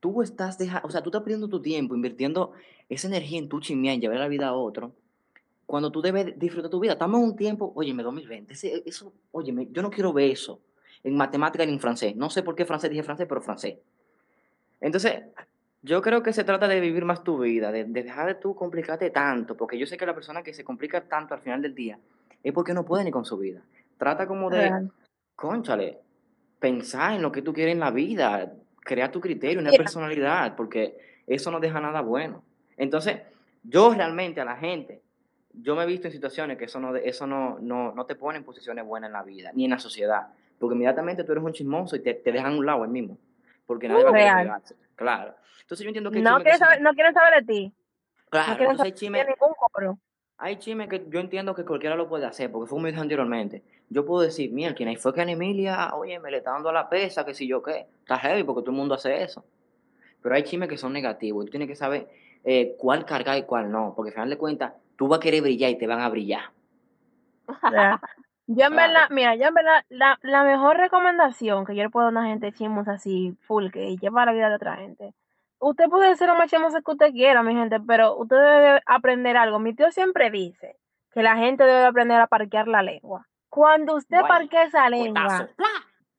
Tú 0.00 0.22
estás 0.22 0.58
dejando, 0.58 0.86
o 0.86 0.90
sea, 0.90 1.02
tú 1.02 1.10
estás 1.10 1.22
perdiendo 1.22 1.48
tu 1.48 1.60
tiempo, 1.60 1.94
invirtiendo 1.94 2.52
esa 2.88 3.08
energía 3.08 3.38
en 3.38 3.48
tu 3.48 3.60
chismear, 3.60 3.94
en 3.96 4.00
llevar 4.00 4.18
la 4.18 4.28
vida 4.28 4.48
a 4.48 4.52
otro, 4.54 4.92
cuando 5.66 5.90
tú 5.90 6.00
debes 6.00 6.38
disfrutar 6.38 6.70
tu 6.70 6.80
vida. 6.80 6.92
Estamos 6.92 7.18
en 7.20 7.26
un 7.26 7.36
tiempo, 7.36 7.72
óyeme, 7.74 8.02
2020, 8.02 8.52
ese- 8.54 8.82
eso, 8.86 9.12
óyeme, 9.32 9.68
yo 9.72 9.82
no 9.82 9.90
quiero 9.90 10.12
ver 10.12 10.30
eso 10.30 10.60
en 11.02 11.16
matemática 11.16 11.64
ni 11.66 11.72
en 11.72 11.80
francés. 11.80 12.14
No 12.16 12.30
sé 12.30 12.42
por 12.42 12.54
qué 12.54 12.64
francés 12.64 12.90
dije 12.90 13.02
francés, 13.02 13.26
pero 13.28 13.40
francés. 13.42 13.76
Entonces, 14.80 15.22
yo 15.82 16.00
creo 16.02 16.22
que 16.22 16.32
se 16.32 16.44
trata 16.44 16.68
de 16.68 16.80
vivir 16.80 17.04
más 17.04 17.22
tu 17.24 17.38
vida, 17.38 17.70
de, 17.72 17.84
de 17.84 18.02
dejar 18.02 18.26
de 18.26 18.34
tú 18.36 18.54
complicarte 18.54 19.10
tanto, 19.10 19.56
porque 19.56 19.78
yo 19.78 19.86
sé 19.86 19.96
que 19.96 20.06
la 20.06 20.14
persona 20.14 20.42
que 20.42 20.54
se 20.54 20.64
complica 20.64 21.02
tanto 21.08 21.34
al 21.34 21.40
final 21.40 21.62
del 21.62 21.74
día 21.74 21.98
es 22.42 22.52
porque 22.52 22.74
no 22.74 22.84
puede 22.84 23.04
ni 23.04 23.10
con 23.10 23.24
su 23.24 23.36
vida. 23.38 23.62
Trata 23.98 24.26
como 24.26 24.50
de, 24.50 24.58
Real. 24.58 24.92
conchale, 25.34 25.98
pensar 26.60 27.14
en 27.14 27.22
lo 27.22 27.32
que 27.32 27.42
tú 27.42 27.52
quieres 27.52 27.74
en 27.74 27.80
la 27.80 27.90
vida, 27.90 28.52
crear 28.80 29.10
tu 29.10 29.20
criterio, 29.20 29.60
una 29.60 29.70
personalidad, 29.70 30.56
porque 30.56 30.96
eso 31.26 31.50
no 31.50 31.60
deja 31.60 31.80
nada 31.80 32.00
bueno. 32.00 32.42
Entonces, 32.76 33.20
yo 33.62 33.92
realmente 33.92 34.40
a 34.40 34.44
la 34.44 34.56
gente, 34.56 35.02
yo 35.52 35.76
me 35.76 35.82
he 35.82 35.86
visto 35.86 36.06
en 36.08 36.12
situaciones 36.12 36.56
que 36.58 36.64
eso 36.64 36.80
no, 36.80 36.96
eso 36.96 37.26
no, 37.26 37.58
no, 37.60 37.92
no 37.92 38.06
te 38.06 38.14
pone 38.14 38.38
en 38.38 38.44
posiciones 38.44 38.84
buenas 38.84 39.08
en 39.08 39.12
la 39.12 39.22
vida, 39.22 39.50
ni 39.54 39.64
en 39.64 39.70
la 39.72 39.78
sociedad, 39.78 40.28
porque 40.58 40.74
inmediatamente 40.74 41.24
tú 41.24 41.32
eres 41.32 41.44
un 41.44 41.52
chismoso 41.52 41.96
y 41.96 42.00
te, 42.00 42.14
te 42.14 42.32
dejan 42.32 42.54
a 42.54 42.56
un 42.56 42.66
lado 42.66 42.84
ahí 42.84 42.90
mismo, 42.90 43.18
porque 43.66 43.88
nadie 43.88 44.04
va 44.04 44.10
a 44.10 44.60
querer. 44.60 44.76
Claro. 44.94 45.34
Entonces 45.60 45.84
yo 45.84 45.88
entiendo 45.88 46.10
que 46.10 46.20
No 46.20 46.40
quieren, 46.40 46.58
saber, 46.58 46.80
no 46.80 46.92
quieren 46.94 47.14
saber 47.14 47.44
de 47.44 47.52
ti. 47.52 47.74
Claro, 48.30 48.52
no 48.52 48.56
quieren 48.56 48.76
saber 48.76 48.94
de 48.94 49.10
ningún 49.10 49.54
cobro. 49.54 49.98
Hay 50.38 50.56
chismes 50.56 50.88
que 50.88 51.04
yo 51.08 51.20
entiendo 51.20 51.54
que 51.54 51.64
cualquiera 51.64 51.96
lo 51.96 52.08
puede 52.08 52.24
hacer, 52.26 52.50
porque 52.50 52.68
fue 52.68 52.76
como 52.76 52.86
dije 52.86 53.00
anteriormente. 53.00 53.62
Yo 53.90 54.06
puedo 54.06 54.22
decir, 54.22 54.52
mira, 54.52 54.74
quien 54.74 54.88
ahí 54.88 54.96
fue 54.96 55.12
que 55.12 55.20
Ana 55.20 55.32
Emilia, 55.32 55.94
oye, 55.94 56.18
me 56.20 56.30
le 56.30 56.38
está 56.38 56.52
dando 56.52 56.68
a 56.68 56.72
la 56.72 56.88
pesa, 56.88 57.24
que 57.24 57.34
si 57.34 57.46
yo 57.48 57.62
qué. 57.62 57.86
Está 58.00 58.18
heavy 58.18 58.44
porque 58.44 58.60
todo 58.62 58.70
el 58.70 58.76
mundo 58.76 58.94
hace 58.94 59.22
eso. 59.22 59.44
Pero 60.22 60.34
hay 60.34 60.42
chismes 60.44 60.68
que 60.68 60.76
son 60.76 60.92
negativos 60.92 61.42
y 61.42 61.46
tú 61.46 61.50
tienes 61.52 61.68
que 61.68 61.76
saber 61.76 62.08
eh, 62.44 62.76
cuál 62.78 63.04
cargar 63.04 63.36
y 63.38 63.42
cuál 63.42 63.70
no, 63.70 63.92
porque 63.96 64.10
al 64.10 64.14
final 64.14 64.30
de 64.30 64.38
cuentas, 64.38 64.72
tú 64.96 65.08
vas 65.08 65.18
a 65.18 65.20
querer 65.22 65.42
brillar 65.42 65.70
y 65.70 65.78
te 65.78 65.86
van 65.86 66.00
a 66.00 66.08
brillar. 66.08 66.50
Real. 67.62 67.98
Yo 68.50 68.64
en 68.66 68.72
Claro. 68.72 68.92
verdad, 68.94 69.08
mira, 69.10 69.34
yo 69.34 69.48
en 69.48 69.54
verdad, 69.54 69.84
la, 69.90 70.18
la 70.22 70.42
mejor 70.42 70.78
recomendación 70.78 71.66
que 71.66 71.76
yo 71.76 71.82
le 71.82 71.90
puedo 71.90 72.06
dar 72.06 72.16
a 72.16 72.20
una 72.20 72.28
gente 72.30 72.50
chismos 72.52 72.88
así, 72.88 73.36
full, 73.42 73.68
que 73.70 73.94
lleva 73.98 74.24
la 74.24 74.32
vida 74.32 74.48
de 74.48 74.54
otra 74.54 74.76
gente. 74.76 75.12
Usted 75.60 75.88
puede 75.88 76.14
ser 76.16 76.28
lo 76.28 76.36
más 76.36 76.50
chismoso 76.50 76.80
que 76.82 76.90
usted 76.92 77.12
quiera, 77.12 77.42
mi 77.42 77.54
gente, 77.54 77.80
pero 77.80 78.16
usted 78.16 78.36
debe 78.36 78.82
aprender 78.86 79.36
algo. 79.36 79.58
Mi 79.58 79.74
tío 79.74 79.90
siempre 79.90 80.30
dice 80.30 80.76
que 81.12 81.22
la 81.22 81.36
gente 81.36 81.64
debe 81.64 81.84
aprender 81.86 82.20
a 82.20 82.26
parquear 82.26 82.68
la 82.68 82.82
lengua. 82.82 83.26
Cuando 83.48 83.96
usted 83.96 84.20
parquea 84.20 84.64
esa 84.64 84.88
lengua. 84.88 85.48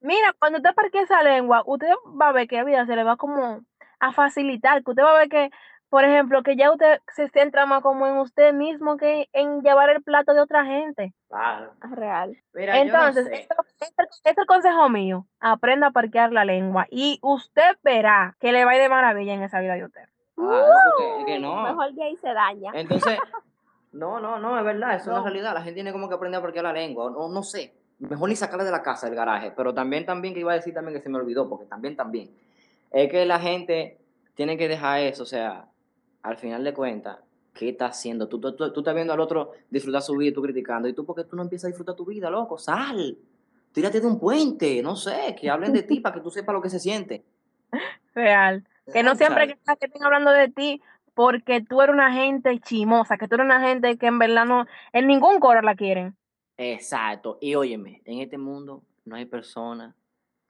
Mira, 0.00 0.34
cuando 0.38 0.58
usted 0.58 0.74
parquea 0.74 1.02
esa 1.02 1.22
lengua, 1.22 1.62
usted 1.64 1.88
va 2.20 2.28
a 2.28 2.32
ver 2.32 2.48
que 2.48 2.56
la 2.56 2.64
vida 2.64 2.86
se 2.86 2.96
le 2.96 3.04
va 3.04 3.16
como 3.16 3.60
a 3.98 4.12
facilitar, 4.12 4.82
que 4.82 4.90
usted 4.90 5.02
va 5.02 5.14
a 5.14 5.18
ver 5.18 5.28
que, 5.28 5.50
por 5.90 6.04
ejemplo, 6.04 6.42
que 6.42 6.56
ya 6.56 6.70
usted 6.72 7.00
se 7.14 7.28
centra 7.28 7.66
más 7.66 7.82
como 7.82 8.06
en 8.06 8.16
usted 8.18 8.52
mismo 8.54 8.96
que 8.96 9.28
en 9.32 9.60
llevar 9.60 9.90
el 9.90 10.02
plato 10.02 10.32
de 10.32 10.40
otra 10.40 10.64
gente. 10.64 11.12
Claro. 11.28 11.72
Real. 11.80 12.36
Mira, 12.54 12.76
yo 12.78 12.84
no 12.84 12.98
Entonces, 12.98 13.26
sé. 13.26 13.34
esto- 13.42 13.56
este, 13.80 14.02
este 14.04 14.30
es 14.30 14.38
el 14.38 14.46
consejo 14.46 14.88
mío, 14.88 15.26
aprenda 15.40 15.88
a 15.88 15.90
parquear 15.90 16.32
la 16.32 16.44
lengua 16.44 16.86
y 16.90 17.18
usted 17.22 17.76
verá 17.82 18.36
que 18.40 18.52
le 18.52 18.64
va 18.64 18.70
a 18.70 18.76
ir 18.76 18.82
de 18.82 18.88
maravilla 18.88 19.34
en 19.34 19.42
esa 19.42 19.60
vida 19.60 19.74
de 19.74 19.84
usted. 19.84 20.02
Claro, 20.36 20.64
porque 20.96 21.20
es 21.20 21.26
que 21.26 21.38
no. 21.38 21.62
Mejor 21.64 21.94
que 21.94 22.02
ahí 22.04 22.16
se 22.16 22.32
daña. 22.32 22.70
Entonces, 22.74 23.18
no, 23.92 24.20
no, 24.20 24.38
no, 24.38 24.58
es 24.58 24.64
verdad, 24.64 24.94
eso 24.94 25.02
es 25.02 25.06
No. 25.08 25.16
la 25.18 25.22
realidad. 25.24 25.52
La 25.54 25.60
gente 25.62 25.74
tiene 25.74 25.92
como 25.92 26.08
que 26.08 26.14
aprender 26.14 26.38
a 26.38 26.42
parquear 26.42 26.64
la 26.64 26.72
lengua, 26.72 27.10
no, 27.10 27.28
no 27.28 27.42
sé. 27.42 27.74
Mejor 27.98 28.28
ni 28.30 28.36
sacarla 28.36 28.64
de 28.64 28.70
la 28.70 28.82
casa, 28.82 29.06
del 29.06 29.16
garaje. 29.16 29.52
Pero 29.54 29.74
también, 29.74 30.06
también, 30.06 30.32
que 30.32 30.40
iba 30.40 30.52
a 30.52 30.54
decir 30.54 30.72
también 30.72 30.96
que 30.96 31.02
se 31.02 31.10
me 31.10 31.18
olvidó, 31.18 31.48
porque 31.48 31.66
también, 31.66 31.96
también. 31.96 32.30
Es 32.90 33.10
que 33.10 33.26
la 33.26 33.38
gente 33.38 33.98
tiene 34.34 34.56
que 34.56 34.68
dejar 34.68 35.00
eso, 35.00 35.24
o 35.24 35.26
sea, 35.26 35.66
al 36.22 36.36
final 36.36 36.64
de 36.64 36.74
cuentas, 36.74 37.18
¿qué 37.54 37.70
está 37.70 37.86
haciendo? 37.86 38.28
Tú, 38.28 38.40
tú, 38.40 38.54
tú, 38.54 38.72
tú 38.72 38.80
estás 38.80 38.94
viendo 38.94 39.12
al 39.12 39.20
otro 39.20 39.52
disfrutar 39.70 40.02
su 40.02 40.16
vida 40.16 40.30
y 40.30 40.34
tú 40.34 40.42
criticando. 40.42 40.88
¿Y 40.88 40.92
tú 40.92 41.04
por 41.04 41.16
qué 41.16 41.24
tú 41.24 41.36
no 41.36 41.42
empiezas 41.42 41.66
a 41.66 41.68
disfrutar 41.68 41.94
tu 41.94 42.04
vida, 42.04 42.30
loco? 42.30 42.58
Sal. 42.58 43.18
Tírate 43.72 44.00
de 44.00 44.06
un 44.06 44.18
puente, 44.18 44.82
no 44.82 44.96
sé, 44.96 45.36
que 45.40 45.48
hablen 45.48 45.72
de 45.72 45.82
ti 45.82 46.00
para 46.00 46.16
que 46.16 46.20
tú 46.20 46.30
sepas 46.30 46.52
lo 46.52 46.60
que 46.60 46.70
se 46.70 46.80
siente. 46.80 47.24
Real. 48.14 48.64
Que 48.92 49.02
no 49.02 49.14
siempre 49.14 49.46
que, 49.46 49.58
estén 49.80 50.02
hablando 50.02 50.32
de 50.32 50.48
ti 50.48 50.82
porque 51.14 51.60
tú 51.60 51.80
eres 51.80 51.94
una 51.94 52.12
gente 52.12 52.58
chimosa, 52.60 53.16
que 53.16 53.28
tú 53.28 53.36
eres 53.36 53.44
una 53.44 53.60
gente 53.60 53.96
que 53.96 54.06
en 54.06 54.18
verdad 54.18 54.46
no, 54.46 54.66
en 54.92 55.06
ningún 55.06 55.38
coro 55.38 55.62
la 55.62 55.76
quieren. 55.76 56.16
Exacto. 56.56 57.38
Y 57.40 57.54
óyeme, 57.54 58.02
en 58.04 58.20
este 58.20 58.38
mundo 58.38 58.82
no 59.04 59.16
hay 59.16 59.26
persona 59.26 59.94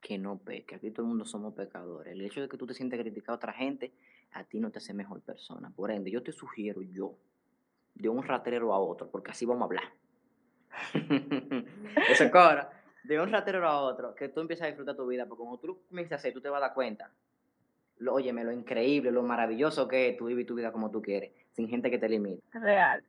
que 0.01 0.17
no 0.17 0.39
peque. 0.39 0.77
Aquí 0.77 0.91
todo 0.91 1.03
el 1.03 1.09
mundo 1.09 1.25
somos 1.25 1.55
pecadores. 1.55 2.13
El 2.13 2.23
hecho 2.23 2.41
de 2.41 2.49
que 2.49 2.57
tú 2.57 2.67
te 2.67 2.75
sientes 2.75 2.99
criticado 2.99 3.33
a 3.33 3.37
otra 3.37 3.53
gente, 3.53 3.93
a 4.33 4.45
ti 4.45 4.61
no 4.61 4.71
te 4.71 4.79
hace 4.79 4.95
mejor 4.95 5.21
persona. 5.23 5.71
Por 5.75 5.91
ende, 5.91 6.11
yo 6.11 6.23
te 6.23 6.33
sugiero 6.33 6.83
yo, 6.83 7.17
de 7.95 8.09
un 8.09 8.23
ratrero 8.23 8.73
a 8.73 8.79
otro, 8.79 9.11
porque 9.11 9.31
así 9.31 9.45
vamos 9.45 9.63
a 9.63 9.65
hablar. 9.67 9.93
Eso 12.09 12.25
es 12.25 12.31
cobra. 12.31 12.71
De 13.03 13.21
un 13.21 13.31
ratrero 13.31 13.67
a 13.69 13.81
otro, 13.81 14.15
que 14.15 14.29
tú 14.29 14.41
empieces 14.41 14.65
a 14.65 14.67
disfrutar 14.69 14.95
tu 14.95 15.07
vida, 15.07 15.27
porque 15.27 15.43
cuando 15.43 15.59
tú 15.59 15.67
lo 15.69 15.79
comiences 15.89 16.13
a 16.13 16.17
hacer, 16.17 16.33
tú 16.33 16.41
te 16.41 16.49
vas 16.49 16.59
a 16.59 16.67
dar 16.67 16.75
cuenta. 16.75 17.11
Lo, 17.97 18.15
óyeme, 18.15 18.45
lo 18.45 18.53
increíble, 18.53 19.11
lo 19.11 19.23
maravilloso 19.23 19.89
que 19.89 20.11
es 20.11 20.17
tú 20.17 20.27
vivir 20.27 20.47
tu 20.47 20.55
vida 20.55 20.73
como 20.73 20.91
tú 20.91 21.03
quieres, 21.03 21.33
sin 21.53 21.69
gente 21.69 21.91
que 21.91 21.99
te 21.99 22.09
limite. 22.09 22.43
Real. 22.53 23.03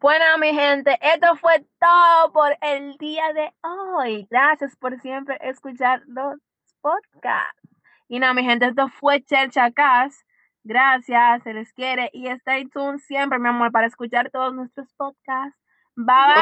Bueno, 0.00 0.24
mi 0.38 0.52
gente, 0.52 0.98
esto 1.00 1.36
fue 1.36 1.64
todo 1.80 2.32
por 2.32 2.56
el 2.60 2.96
día 2.98 3.32
de 3.32 3.50
hoy. 3.62 4.26
Gracias 4.30 4.76
por 4.76 5.00
siempre 5.00 5.38
escuchar 5.40 6.02
los 6.06 6.36
podcasts. 6.82 7.62
Y 8.08 8.18
nada, 8.18 8.34
mi 8.34 8.44
gente, 8.44 8.66
esto 8.66 8.88
fue 8.88 9.22
Chelchacas. 9.22 10.25
Gracias, 10.66 11.44
se 11.44 11.54
les 11.54 11.72
quiere. 11.72 12.10
Y 12.12 12.28
stay 12.28 12.66
tuned 12.66 12.98
siempre, 12.98 13.38
mi 13.38 13.48
amor, 13.48 13.70
para 13.70 13.86
escuchar 13.86 14.32
todos 14.32 14.52
nuestros 14.52 14.92
podcasts. 14.94 15.56
Bye 15.94 16.04
bye. 16.04 16.34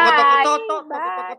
Bye. 0.88 1.38